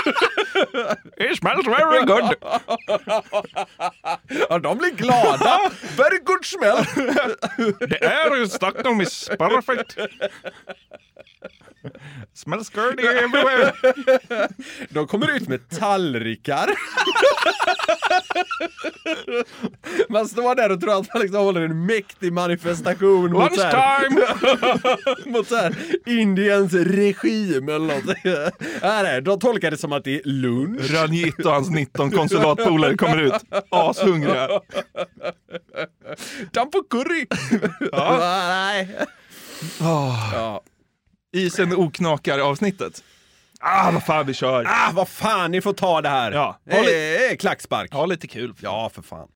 [1.31, 2.33] It smells very good.
[4.49, 5.71] Ja, de blir glada.
[5.97, 6.85] Very good smell.
[7.89, 9.97] The air in Stockholm is perfect.
[12.33, 13.71] Smells good everywhere.
[14.89, 16.69] De kommer ut med tallrikar.
[20.09, 24.09] Man står där och tror att man liksom håller en mäktig manifestation mot, så här,
[25.29, 25.75] mot så här,
[26.05, 28.17] Indiens regim eller något.
[28.81, 30.91] Här är, de tolkar det som att det är lunch.
[30.91, 33.33] Ranjit och hans 19 konsulatpolare kommer ut,
[33.69, 34.49] ashungriga.
[36.51, 37.25] Damp på curry!
[37.91, 38.17] Ja.
[38.19, 38.95] Nej.
[39.79, 40.61] Ja.
[41.33, 43.03] Isen oknakar avsnittet.
[43.59, 44.65] Ah, vad fan vi kör.
[44.67, 46.31] Ah, vad fan, ni får ta det här.
[46.31, 46.59] Ja.
[46.63, 47.93] Det är klackspark.
[47.93, 48.53] Ha lite kul.
[48.59, 49.27] Ja, för fan.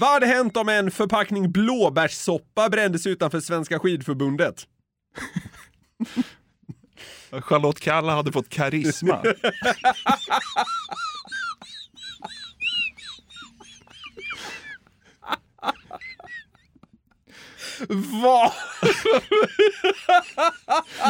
[0.00, 4.66] Vad hade hänt om en förpackning blåbärssoppa brändes utanför Svenska skidförbundet?
[7.40, 9.22] Charlotte Kalla hade fått karisma.
[18.22, 18.52] Vad?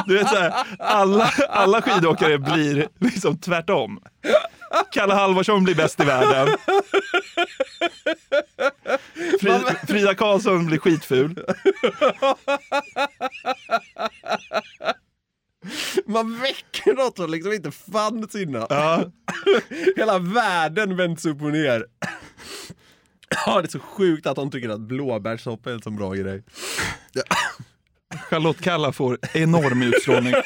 [0.06, 4.00] Du vet såhär, alla, alla skidåkare blir liksom tvärtom.
[4.92, 6.56] Kalle Halvarsson blir bäst i världen.
[9.40, 11.44] Fri, Frida Karlsson blir skitful.
[16.06, 18.66] Man väcker något som liksom inte fanns innan.
[18.70, 19.04] Ja.
[19.96, 21.86] Hela världen vänds upp och ner.
[23.47, 26.43] Ja, det är så sjukt att de tycker att blåbärssoppa är en så bra grej.
[28.30, 30.35] Charlotte Kalla får enorm utstrålning.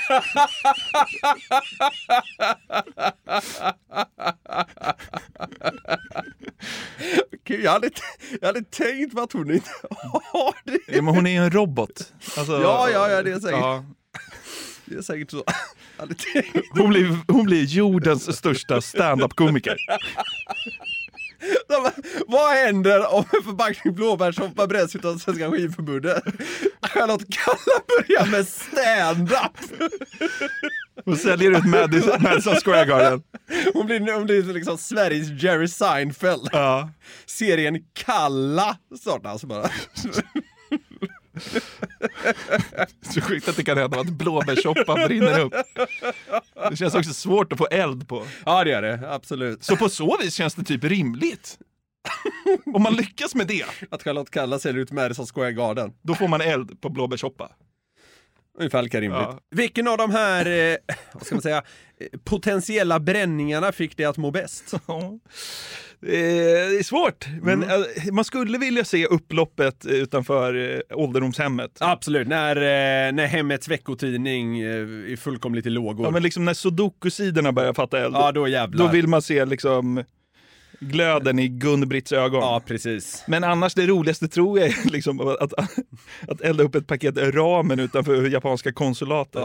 [7.44, 7.90] Gud, jag hade,
[8.40, 9.70] jag hade tänkt på att hon inte
[10.32, 10.78] har det.
[10.86, 12.12] Ja, men hon är ju en robot.
[12.36, 13.60] Alltså, Ja, ja, ja, det är säkert.
[13.60, 13.84] Ja.
[14.84, 15.44] Det är säkert så.
[16.70, 19.76] Hon, blir, hon blir jordens största stand-up-komiker.
[19.88, 19.98] De,
[22.26, 26.22] vad händer om en förpackning blåbärssoppa bränns utav Svenska skidförbundet?
[26.82, 29.80] Charlotte Kalla börjar med stand-up.
[31.04, 33.22] Hon säljer ut Madison, Madison Square Garden.
[33.74, 36.48] Hon blir, hon blir liksom Sveriges Jerry Seinfeld.
[36.52, 36.90] Ja.
[37.26, 39.70] Serien Kalla startas bara.
[43.14, 45.54] Så sjukt att det kan hända att blåbärssoppan brinner upp.
[46.70, 48.26] Det känns också svårt att få eld på.
[48.46, 49.12] Ja, det är det.
[49.14, 49.64] Absolut.
[49.64, 51.58] Så på så vis känns det typ rimligt.
[52.74, 55.92] Om man lyckas med det, Att Charlotte Kalla säljer ut Madison Square Garden.
[56.02, 57.50] då får man eld på blåbärssoppa.
[58.58, 59.20] Ungefär lika rimligt.
[59.20, 59.40] Ja.
[59.50, 60.76] Vilken av de här, eh,
[61.12, 61.62] vad ska man säga,
[62.00, 64.72] eh, potentiella bränningarna fick dig att må bäst?
[66.00, 67.68] Det är svårt, men eh,
[68.12, 71.70] man skulle vilja se upploppet utanför eh, ålderdomshemmet.
[71.80, 76.06] Absolut, när, eh, när hemmets veckotidning eh, är fullkomligt i lågor.
[76.06, 78.14] Ja, men liksom när sudoku-sidorna börjar fatta eld.
[78.14, 78.86] Ja, då jävlar.
[78.86, 80.04] Då vill man se liksom
[80.80, 82.40] glöden i Gun-Britts ögon.
[82.40, 83.24] Ja, precis.
[83.26, 85.52] Men annars det roligaste tror jag är liksom att,
[86.28, 89.44] att, elda upp ett paket ramen utanför japanska konsulatet.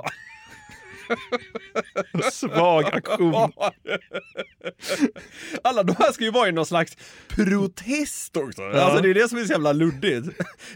[2.32, 3.34] Svag aktion.
[5.64, 6.97] Alla de här ska ju vara i någon slags
[7.28, 8.62] protest också.
[8.62, 8.82] Ja.
[8.82, 10.28] Alltså det är det som är så jävla luddigt.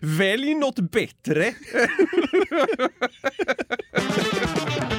[0.01, 1.53] Välj något bättre.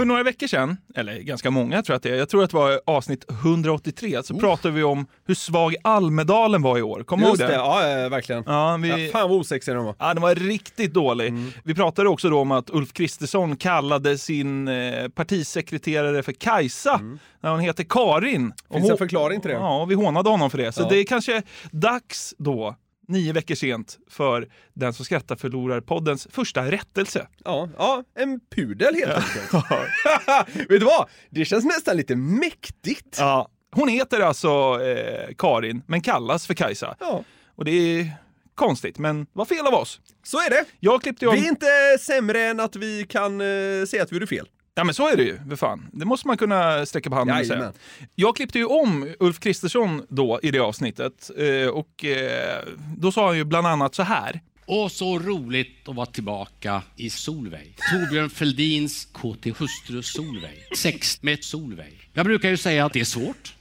[0.00, 2.50] För några veckor sedan, eller ganska många tror jag att det är, jag tror att
[2.50, 7.02] det var avsnitt 183, så pratade vi om hur svag Almedalen var i år.
[7.02, 7.46] Kommer du ihåg det?
[7.46, 8.42] det, ja verkligen.
[8.46, 8.88] Ja, vi...
[9.06, 9.94] Ja, fan vad osexiga de var.
[9.98, 11.34] Ja, den var riktigt dålig.
[11.64, 17.00] Vi pratade också då om att Ulf Kristersson kallade sin eh, partisekreterare för Kajsa,
[17.40, 18.52] när hon heter Karin.
[18.68, 19.56] Och Finns en hon- förklaring till det?
[19.56, 20.72] Ja, och vi hånade honom för det.
[20.72, 20.88] Så Ja.
[20.88, 22.74] det är kanske dags då,
[23.10, 27.26] nio veckor sent, för Den som skrattar förlorar-poddens första rättelse.
[27.44, 29.52] Ja, ja, en pudel helt enkelt.
[30.70, 31.08] Vet du vad?
[31.30, 33.16] Det känns nästan lite mäktigt.
[33.18, 33.48] Ja.
[33.72, 36.96] Hon heter alltså eh, Karin, men kallas för Kajsa.
[37.00, 37.24] Ja.
[37.54, 38.12] Och det är
[38.54, 40.00] konstigt, men var fel av oss.
[40.22, 40.64] Så är det.
[40.80, 41.34] Jag klippte om...
[41.34, 44.48] Vi är inte sämre än att vi kan eh, säga att vi gjorde fel.
[44.74, 45.86] Ja men så är det ju, för fan.
[45.92, 47.72] Det måste man kunna sträcka på handen och säga.
[48.14, 52.64] Jag klippte ju om Ulf Kristersson då i det avsnittet eh, och eh,
[52.96, 54.40] då sa han ju bland annat så här.
[54.66, 57.76] Och så roligt att vara tillbaka i Solveig.
[57.92, 60.76] Torbjörn Fälldins KT-hustru Solveig.
[60.76, 62.10] Sex med Solveig.
[62.12, 63.54] Jag brukar ju säga att det är svårt,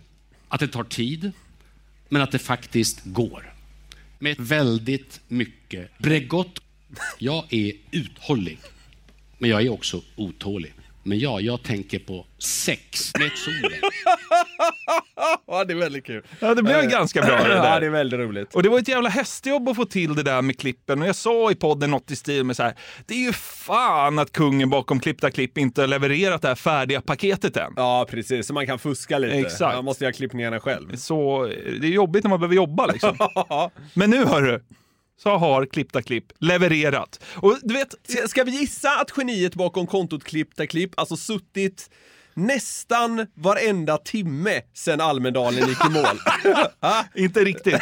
[0.48, 1.32] att det tar tid,
[2.10, 3.54] men att det faktiskt går.
[4.20, 6.60] Med väldigt mycket Bregott.
[7.18, 8.60] Jag är uthållig,
[9.38, 10.74] men jag är också otålig.
[11.10, 13.82] Men ja, jag tänker på sex med Solveig.
[15.48, 16.24] ja, det är väldigt kul.
[16.40, 17.80] Ja, det blev Eh, ganska bra det Ja, där.
[17.80, 18.56] det är väldigt roligt.
[18.56, 21.02] Och det var ett jävla hästjobb att få till det där med klippen.
[21.02, 22.74] Och jag sa i podden något i stil med så här.
[23.06, 27.02] Det är ju fan att kungen bakom Klippta Klipp inte har levererat det här färdiga
[27.02, 27.74] paketet än.
[27.76, 28.48] Ja, precis.
[28.48, 29.36] Så man kan fuska lite.
[29.36, 29.76] Exakt.
[29.76, 30.96] Man måste göra klippningarna själv.
[30.96, 31.46] Så
[31.82, 33.18] det är jobbigt när man behöver jobba liksom.
[33.94, 34.60] Men nu hörru,
[35.24, 37.24] så har Klippta Klipp levererat.
[37.36, 37.96] Och du vet...
[38.30, 41.90] Ska- vi gissa att geniet bakom kontot Klippta Klipp alltså suttit
[42.34, 46.20] nästan varenda timme sen Almedalen gick i mål?
[47.16, 47.82] Inte riktigt.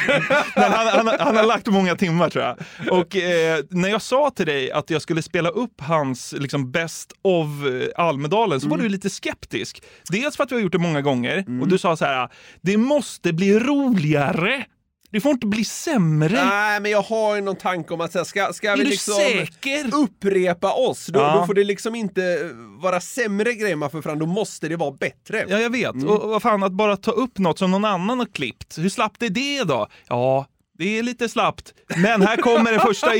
[0.55, 2.57] Men han, han, han har lagt många timmar tror jag.
[2.99, 7.13] Och eh, när jag sa till dig att jag skulle spela upp hans liksom, Best
[7.21, 9.83] of eh, Almedalen så var du lite skeptisk.
[10.09, 12.29] Dels för att vi har gjort det många gånger och du sa så här,
[12.61, 14.65] det måste bli roligare.
[15.11, 16.45] Det får inte bli sämre.
[16.45, 18.83] Nej, men jag har ju någon tanke om att så här, ska, ska Är vi
[18.83, 19.95] liksom säker?
[19.95, 21.37] upprepa oss, då, Ja.
[21.39, 22.51] då får det liksom inte
[22.81, 25.45] vara sämre grejer man får fram, då måste det vara bättre.
[25.49, 26.03] Ja, jag vet.
[26.03, 28.77] Och vad fan, att bara ta upp något som någon annan har klippt.
[28.77, 29.87] Hur slappt är det då?
[30.07, 30.45] Ja,
[30.77, 31.73] det är lite slappt.
[31.97, 33.15] Men här kommer det första.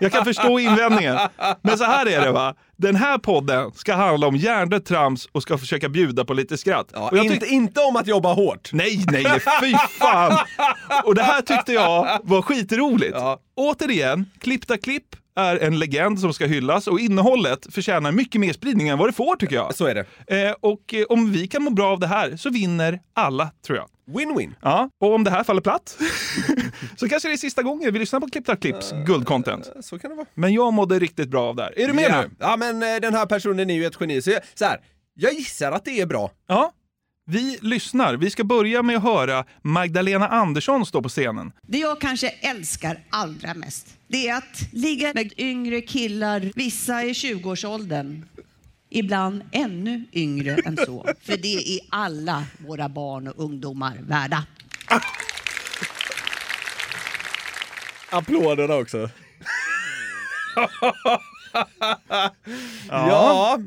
[0.00, 1.18] Jag kan förstå invändningen.
[1.62, 2.54] Men så här är det va.
[2.76, 6.90] Den här podden ska handla om hjärndött trams och ska försöka bjuda på lite skratt.
[6.92, 8.70] Ja, och jag inte, inte om att jobba hårt.
[8.72, 10.38] Nej, nej, nej, fy fan!
[11.04, 13.16] Och det här tyckte jag var skitroligt.
[13.56, 18.88] Återigen, Klippta Klipp är en legend som ska hyllas och innehållet förtjänar mycket mer spridning
[18.88, 19.74] än vad det får tycker jag.
[19.74, 20.46] Så är det.
[20.46, 23.78] Eh, och eh, om vi kan må bra av det här så vinner alla, tror
[23.78, 23.86] jag.
[24.10, 24.54] Win-win.
[24.62, 25.98] Ja, och om det här faller platt
[26.96, 29.70] så kanske det är sista gången vi lyssnar på Klippta Klipps guldcontent.
[29.80, 30.26] Så kan det vara.
[30.34, 31.78] Men jag mådde riktigt bra av det här.
[31.78, 32.22] Är du med ja.
[32.22, 32.30] nu?
[32.38, 34.22] Ja, men eh, den här personen är ju ett geni.
[34.22, 34.80] Så, jag, så här,
[35.14, 36.30] jag gissar att det är bra.
[36.46, 36.72] Ja.
[37.28, 38.16] Vi lyssnar.
[38.16, 41.52] Vi ska börja med att höra Magdalena Andersson stå på scenen.
[41.62, 47.12] Det jag kanske älskar allra mest, det är att ligga med yngre killar, vissa i
[47.12, 48.24] 20-årsåldern.
[48.90, 51.06] Ibland ännu yngre än så.
[51.22, 54.46] För det är alla våra barn och ungdomar värda.
[58.10, 59.10] Applåderna också.
[62.88, 63.58] ja.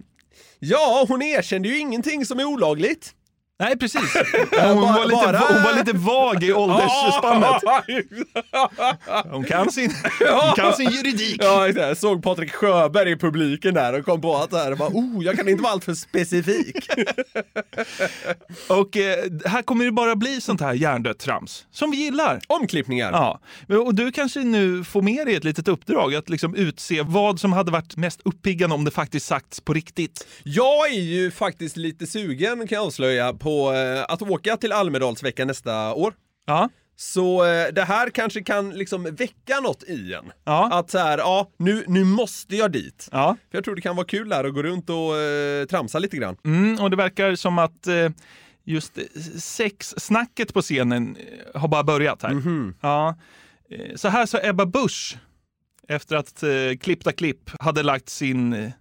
[0.59, 3.15] ja, hon erkände ju ingenting som är olagligt.
[3.61, 4.01] Nej, precis.
[4.51, 7.63] Hon var lite, hon var lite vag i åldersspannet.
[9.31, 11.43] Hon kan sin, hon kan sin juridik.
[11.43, 11.67] Ja.
[11.67, 15.23] Jag såg Patrik Sjöberg i publiken där och kom på att det här, bara, oh,
[15.25, 16.89] jag kan inte vara alltför specifik.
[18.67, 22.39] Och eh, här kommer det bara bli sånt här hjärndött trams som vi gillar.
[22.47, 23.11] Omklippningar.
[23.11, 23.39] Ja,
[23.85, 27.53] och du kanske nu får med dig ett litet uppdrag att liksom utse vad som
[27.53, 30.27] hade varit mest uppiggande om det faktiskt sagts på riktigt.
[30.43, 35.47] Jag är ju faktiskt lite sugen, kan jag avslöja, på eh, att åka till Almedalsveckan
[35.47, 36.13] nästa år.
[36.45, 36.69] Ja.
[36.95, 40.31] Så eh, det här kanske kan liksom väcka något i en.
[40.43, 40.69] Ja.
[40.71, 43.09] Att så här, ja, nu, nu måste jag dit.
[43.11, 43.37] Ja.
[43.51, 46.17] För jag tror det kan vara kul där att gå runt och eh, tramsa lite
[46.17, 46.37] grann.
[46.45, 48.09] Mm, och det verkar som att eh,
[48.65, 49.03] just eh,
[49.39, 51.17] sexsnacket på scenen
[51.55, 52.41] har bara börjat här.
[52.81, 53.15] Ja.
[53.71, 55.17] Eh, Så här sa Ebba Busch
[55.87, 56.49] efter att eh,
[56.81, 58.71] Klippta Klipp hade lagt sin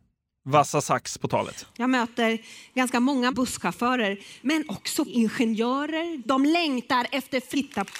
[0.50, 1.66] vassa sax på talet.
[1.76, 2.38] Jag möter
[2.74, 6.22] ganska många busschaufförer, men också ingenjörer.
[6.28, 7.84] De längtar efter fritta...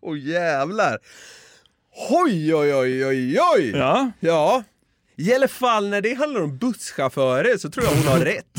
[0.00, 0.98] Åh jävlar!
[2.10, 3.70] Oj, oj, oj, oj, oj!
[3.74, 4.10] Ja.
[4.20, 4.62] Ja.
[5.16, 8.54] I alla fall när det handlar om busschaufförer så tror jag hon har rätt.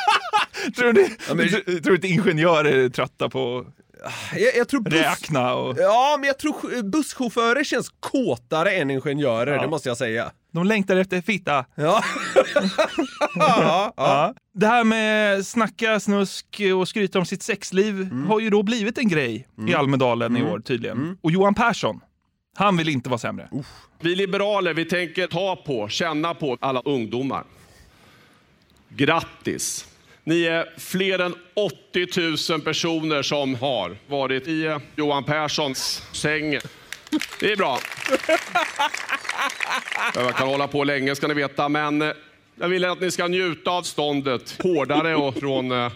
[0.76, 3.66] tror du Ja, men- tror du inte ingenjörer är trötta på
[4.36, 4.92] Jag, jag tror buss...
[4.94, 5.76] räkna och...
[5.78, 9.62] Ja, men jag tror ch- busschaufförer känns kåtare än ingenjörer, Ja.
[9.62, 10.30] det måste jag säga.
[10.52, 11.64] De längtar efter fitta.
[11.74, 12.02] Ja.
[13.34, 14.34] ja, Ja.
[14.54, 19.08] Det här med snacka, snusk och skryta om sitt sexliv har ju då blivit en
[19.08, 21.18] grej i Almedalen i år tydligen.
[21.22, 22.00] Och Johan Persson,
[22.56, 23.48] han vill inte vara sämre.
[24.00, 27.44] Vi liberaler vi tänker ta på, känna på alla ungdomar.
[28.88, 29.86] Grattis!
[30.28, 36.58] Ni är fler än 80 000 personer som har varit i Johan Perssons säng.
[37.40, 37.78] Det är bra.
[40.14, 42.12] Jag kan hålla på länge ska ni veta, men eh,
[42.60, 45.92] jag vill att ni ska njuta av ståndet hårdare och från eh,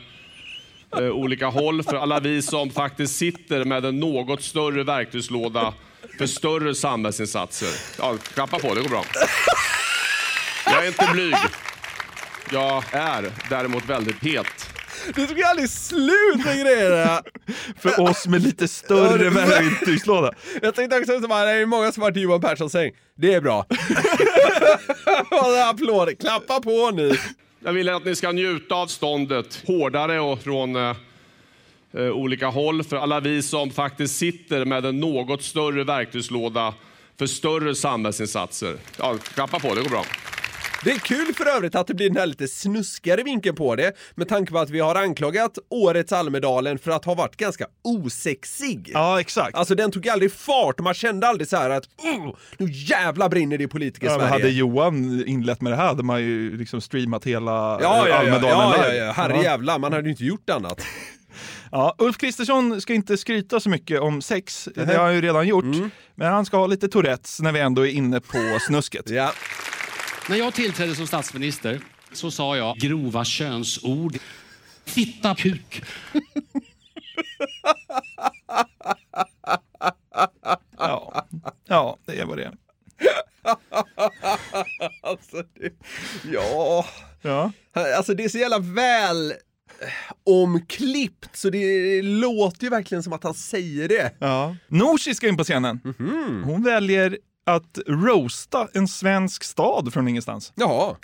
[0.98, 5.74] eh, olika håll för alla vi som faktiskt sitter med en något större verktygslåda
[6.18, 7.68] för större samhällsinsatser.
[7.98, 9.04] Ja, klappa på, det går bra.
[10.66, 11.36] Jag är inte blyg.
[12.52, 14.46] Jag är däremot väldigt het.
[15.14, 17.22] Det tog aldrig slut med grejerna!
[17.78, 20.32] För oss med lite större verktygslåda.
[20.62, 22.92] Jag tänkte också så här, det är många som har varit i Johan Perssons säng.
[23.14, 23.66] Det är bra.
[25.70, 27.12] Applåder, klappa på nu!
[27.64, 30.96] Jag vill att ni ska njuta av ståndet hårdare och från eh,
[31.96, 36.74] eh, olika håll för alla vi som faktiskt sitter med en något större verktygslåda
[37.18, 38.76] för större samhällsinsatser.
[38.98, 40.04] Ja, klappa på, det går bra.
[40.84, 43.92] Det är kul för övrigt att det blir den här lite snuskigare vinkeln på det
[44.14, 48.90] med tanke på att vi har anklagat årets Almedalen för att ha varit ganska osexig.
[48.94, 49.54] Ja, exakt.
[49.56, 53.28] Alltså den tog aldrig fart och man kände aldrig så här att "Oh, nu jävla
[53.28, 56.80] brinner det i politiker Ja, hade Johan inlett med det här hade man ju liksom
[56.80, 58.96] streamat hela Ja, ja, ja, Almedalen ja, ja, live.
[59.04, 60.80] ja, herrejävlar, man hade ju inte gjort annat.
[61.72, 65.48] Ja, Ulf Kristersson ska inte skryta så mycket om sex, det har han ju redan
[65.48, 65.64] gjort.
[65.64, 65.90] Mm.
[66.14, 69.10] Men han ska ha lite Tourettes när vi ändå är inne på snusket.
[69.10, 69.32] Ja.
[70.30, 71.80] När jag tillträdde som statsminister
[72.12, 74.18] så sa jag grova könsord.
[74.84, 75.82] Fitta, kuk.
[80.78, 81.26] Ja,
[81.66, 82.52] ja det är vad det
[85.02, 85.72] alltså, det,
[86.32, 86.86] ja.
[87.22, 87.52] ja.
[87.96, 89.32] Alltså det är så jävla väl
[90.24, 94.12] omklippt så det låter ju verkligen som att han säger det.
[94.18, 94.56] Ja.
[94.68, 95.80] Nooshi ska in på scenen.
[96.44, 97.18] Hon väljer
[97.54, 100.52] att roasta en svensk stad från ingenstans.
[100.54, 100.96] Jaha.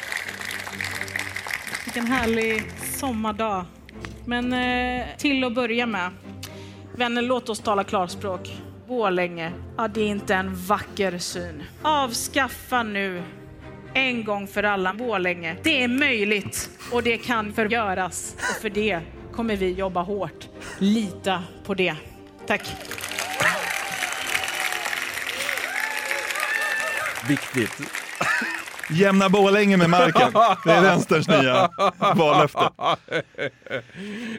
[1.85, 2.63] Vilken härlig
[2.99, 3.65] sommardag.
[4.25, 6.11] Men eh, till att börja med,
[6.97, 8.53] vänner låt oss tala klarspråk.
[8.89, 11.63] Borlänge, ja det är inte en vacker syn.
[11.83, 13.23] Avskaffa nu
[13.95, 15.57] en gång för alla Borlänge.
[15.63, 19.01] Det är möjligt och det kan förgöras och för det
[19.33, 20.49] kommer vi jobba hårt.
[20.79, 21.97] Lita på det.
[22.47, 22.63] Tack.
[27.29, 27.81] Viktigt.
[28.91, 30.33] Jämna Borlänge med marken.
[30.65, 31.69] Det är vänsterns nya
[32.15, 32.69] vallöfte.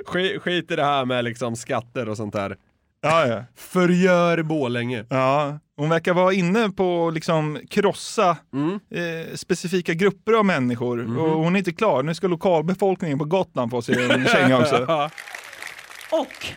[0.05, 2.55] Skit, skit i det här med liksom skatter och sånt där.
[3.01, 3.43] Ja, ja.
[3.55, 5.05] Förgör Borlänge.
[5.09, 8.29] Ja, hon verkar vara inne på att liksom krossa
[8.91, 11.17] eh, specifika grupper av människor.
[11.19, 12.03] Och hon är inte klar.
[12.03, 14.85] Nu ska lokalbefolkningen på Gotland få sig en känga också.
[16.11, 16.47] Och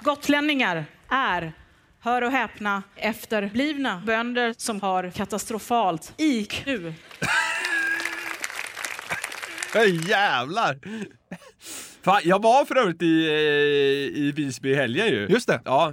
[0.00, 1.52] gotlänningar är,
[2.00, 6.66] hör och häpna, efterblivna bönder som har katastrofalt IQ.
[10.08, 10.78] Jävlar!
[12.02, 13.34] Fan, jag var för övrigt i, eh,
[14.22, 15.26] i Visby i helgen ju.
[15.30, 15.60] Just det.
[15.64, 15.92] Ja.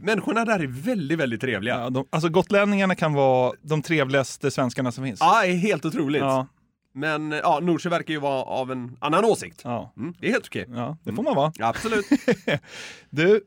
[0.00, 1.80] Människorna där är väldigt, väldigt trevliga.
[1.80, 5.20] Ja, de, alltså gotlänningarna kan vara de trevligaste svenskarna som finns.
[5.20, 6.20] Ja, det är helt otroligt.
[6.20, 6.46] Ja.
[6.94, 9.60] Men ja, Norsjö verkar ju vara av en annan åsikt.
[9.64, 9.92] Ja.
[9.96, 10.66] Mm, det är helt okej.
[10.68, 11.52] Ja, det får man vara.
[11.58, 12.06] Absolut.
[13.10, 13.40] Du,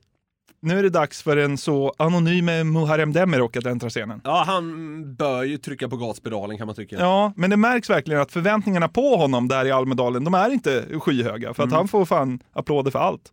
[0.62, 4.22] nu är det dags för en så anonyme Muharrem Demirok att äntra scenen.
[4.24, 6.96] Ja, han bör ju trycka på gaspedalen kan man tycka.
[7.00, 10.86] Ja, men det märks verkligen att förväntningarna på honom där i Almedalen, de är inte
[11.00, 11.54] skyhöga.
[11.54, 11.78] För att Mm.
[11.78, 13.32] han får fan applåder för allt.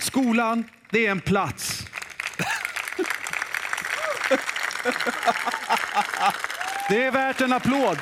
[0.00, 1.86] Skolan, det är en plats.
[6.90, 7.98] Det är värt en applåd.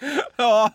[0.36, 0.70] Ja,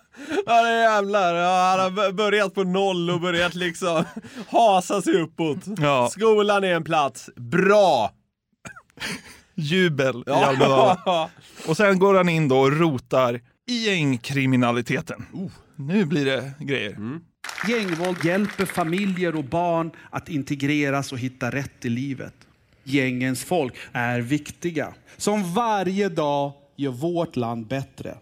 [0.46, 1.36] ja det är jävlar.
[1.36, 4.04] Ja, han har börjat på noll och börjat liksom
[4.50, 5.58] hasa sig uppåt.
[5.78, 6.10] Ja.
[6.12, 7.30] Skolan är en plats.
[7.36, 8.12] Bra!
[9.56, 10.46] Jubel i Ja.
[10.46, 11.30] Almedalen.
[11.68, 15.26] Och sen går han in då och rotar gängkriminaliteten.
[15.76, 16.98] Nu blir det grejer.
[17.68, 22.34] Gängvåld hjälper familjer och barn att integreras och hitta rätt i livet.
[22.84, 28.18] Gängens folk är viktiga, som varje dag gör vårt land bättre.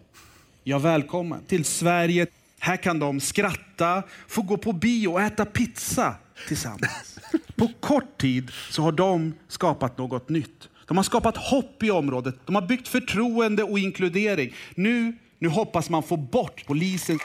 [0.64, 2.26] Ja, välkommen till Sverige.
[2.58, 6.14] Här kan de skratta, få gå på bio och äta pizza
[6.48, 7.18] tillsammans.
[7.56, 10.68] På kort tid så har de skapat något nytt.
[10.86, 12.34] De har skapat hopp i området.
[12.46, 14.54] De har byggt förtroende och inkludering.
[14.74, 17.18] Nu, nu hoppas man få bort polisen.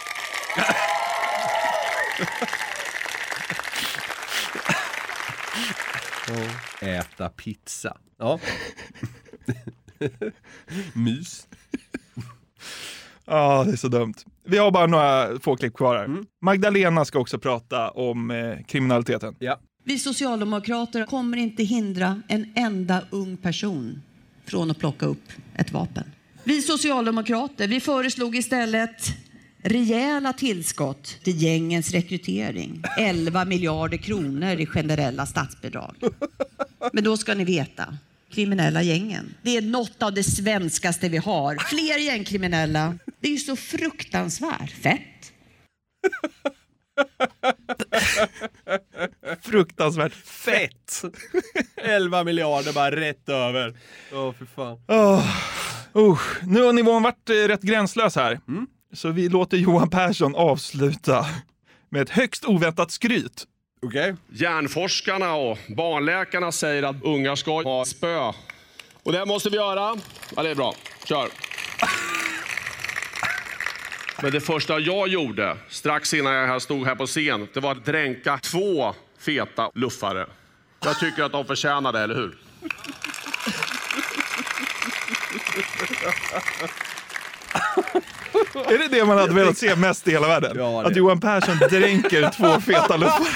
[6.81, 7.97] Äta pizza.
[8.17, 8.39] Ja.
[10.93, 11.47] Mys.
[13.25, 14.13] Ja, det är så dumt.
[14.45, 16.09] Vi har bara några få klipp kvar här.
[16.41, 19.35] Magdalena ska också prata om eh, kriminaliteten.
[19.39, 19.59] Ja.
[19.83, 24.01] Vi socialdemokrater kommer inte hindra en enda ung person
[24.45, 26.03] från att plocka upp ett vapen.
[26.43, 29.15] Vi socialdemokrater vi föreslog istället
[29.63, 32.83] rejäla tillskott till gängens rekrytering.
[32.99, 35.95] 11 miljarder kronor i generella statsbidrag.
[36.93, 37.97] Men då ska ni veta,
[38.35, 41.55] kriminella gängen, det är något av det svenskaste vi har.
[41.55, 45.01] Fler gängkriminella, det är ju så fruktansvärt fett.
[49.41, 51.03] Fruktansvärt fett.
[51.75, 53.77] 11 miljarder bara rätt över.
[54.13, 54.79] Åh, för fan.
[54.87, 55.25] Oh,
[55.95, 56.43] usch.
[56.43, 58.39] Nu har nivån varit eh, rätt gränslös här.
[58.93, 61.25] Så vi låter Johan Persson avsluta
[61.89, 63.45] med ett högst oväntat skryt.
[63.81, 64.15] Okej.
[64.29, 68.31] Hjärnforskarna och barnläkarna säger att ungar ska ha spö.
[69.03, 69.95] Och det måste vi göra.
[70.35, 70.75] Ja, det är bra.
[71.05, 71.29] Kör.
[74.21, 77.85] Men det första jag gjorde strax innan jag stod här på scen, det var att
[77.85, 80.27] dränka två feta luffare.
[80.83, 82.37] Jag tycker att de förtjänar det, eller hur?
[88.73, 90.51] Är det det man hade velat se mest i hela världen?
[90.57, 93.25] Ja, Att Johan Persson dränker två feta luffar.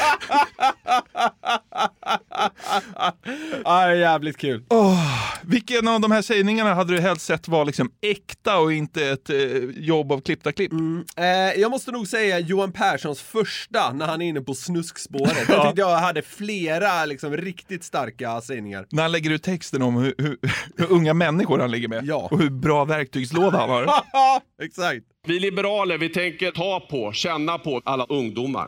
[3.63, 4.63] Ja, det är jävligt kul.
[4.69, 5.05] Oh,
[5.41, 9.29] vilken av de här sägningarna hade du helst sett var liksom äkta och inte ett
[9.29, 9.37] eh,
[9.77, 10.71] jobb av klippta klipp?
[11.17, 11.25] Eh,
[11.61, 15.37] jag måste nog säga Johan Perssons första när han är inne på snuskspåret.
[15.47, 15.65] Jag Ja.
[15.65, 18.85] tyckte jag hade flera liksom, riktigt starka sägningar.
[18.91, 20.37] När han lägger ut texten om hur, hur,
[20.77, 23.83] hur unga människor han ligger med och hur bra verktygslåda han har.
[24.63, 24.88] Exakt.
[25.27, 28.67] Vi liberaler vi tänker ta på, känna på alla ungdomar.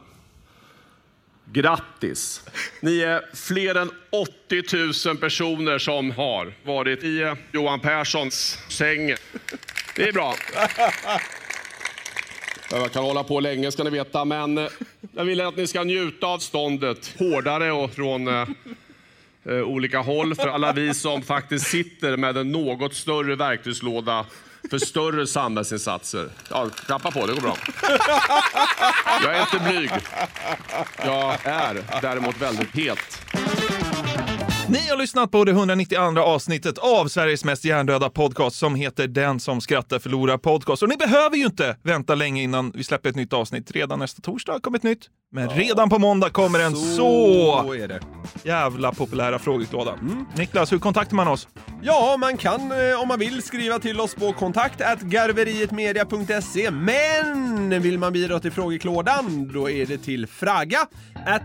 [1.45, 2.41] Grattis!
[2.81, 9.15] Ni är fler än 80 000 personer som har varit i Johan Perssons säng.
[9.95, 10.35] Det är bra.
[12.72, 14.68] Jag kan hålla på länge ska ni veta, men eh,
[15.15, 18.48] jag vill att ni ska njuta av ståndet hårdare och från eh,
[19.45, 24.26] eh, olika håll för alla vi som faktiskt sitter med en något större verktygslåda
[24.70, 26.30] för större samhällsinsatser.
[26.50, 27.58] Ja, klappa på, det går bra.
[29.24, 29.92] Jag är inte blyg.
[31.06, 33.22] Jag är däremot väldigt het.
[34.72, 39.39] Ni har lyssnat på det 192 avsnittet av Sveriges mest hjärndöda podcast som heter Den
[39.39, 40.84] som skrattar förlorar podcast.
[40.84, 43.72] Och ni behöver ju inte vänta länge innan vi släpper ett nytt avsnitt.
[43.72, 45.10] Redan nästa torsdag kommer ett nytt.
[45.34, 46.95] Men redan på måndag kommer en så,
[47.65, 47.99] Så är det.
[48.43, 49.95] jävla populära frågeklåda.
[50.35, 51.48] Niklas, hur kontaktar man oss?
[51.81, 57.99] Ja, man kan eh, om man vill skriva till oss på kontakt garverietmedia.se men vill
[57.99, 60.88] man bidra till frågeklådan då är det till fraga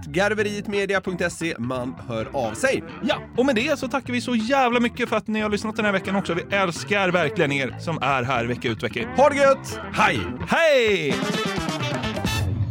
[0.06, 2.82] garverietmedia.se man hör av sig.
[3.08, 5.76] Ja, och med det så tackar vi så jävla mycket för att ni har lyssnat
[5.76, 6.34] den här veckan också.
[6.34, 9.08] Vi älskar verkligen er som är här vecka ut vecka in.
[9.16, 9.80] Ha det gött!
[9.92, 10.20] Hej!
[10.48, 11.14] Hej!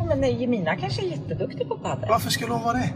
[0.08, 2.10] Men nej, Jemina kanske är jätteduktig på padel.
[2.10, 2.90] Varför skulle hon vara det?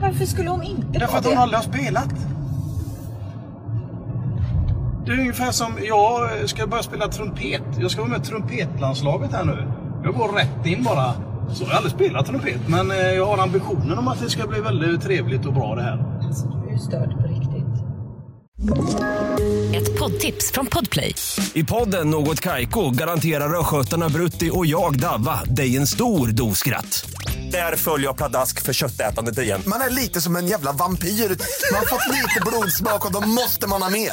[0.00, 1.40] Varför skulle hon inte Därför vara att hon det?
[1.40, 2.14] aldrig har spelat.
[5.06, 7.62] Det är ungefär som jag ska börja spela trumpet.
[7.78, 9.72] Jag ska vara med i trumpetlandslaget här nu.
[10.04, 11.12] Jag går rätt in bara.
[11.54, 14.46] Så jag har aldrig spelat trumpet, men eh, jag har ambitionen om att det ska
[14.46, 16.20] bli väldigt trevligt och bra det här.
[16.26, 17.48] Alltså, du är ju störd på riktigt.
[19.74, 21.14] Ett poddtips från Podplay.
[21.54, 27.10] I podden Något Kaiko garanterar östgötarna Brutti och jag, Davva, dig en stor dos skratt.
[27.52, 29.62] Där följer jag pladask för köttätandet igen.
[29.66, 31.08] Man är lite som en jävla vampyr.
[31.08, 34.12] Man har fått lite blodsmak och då måste man ha mer.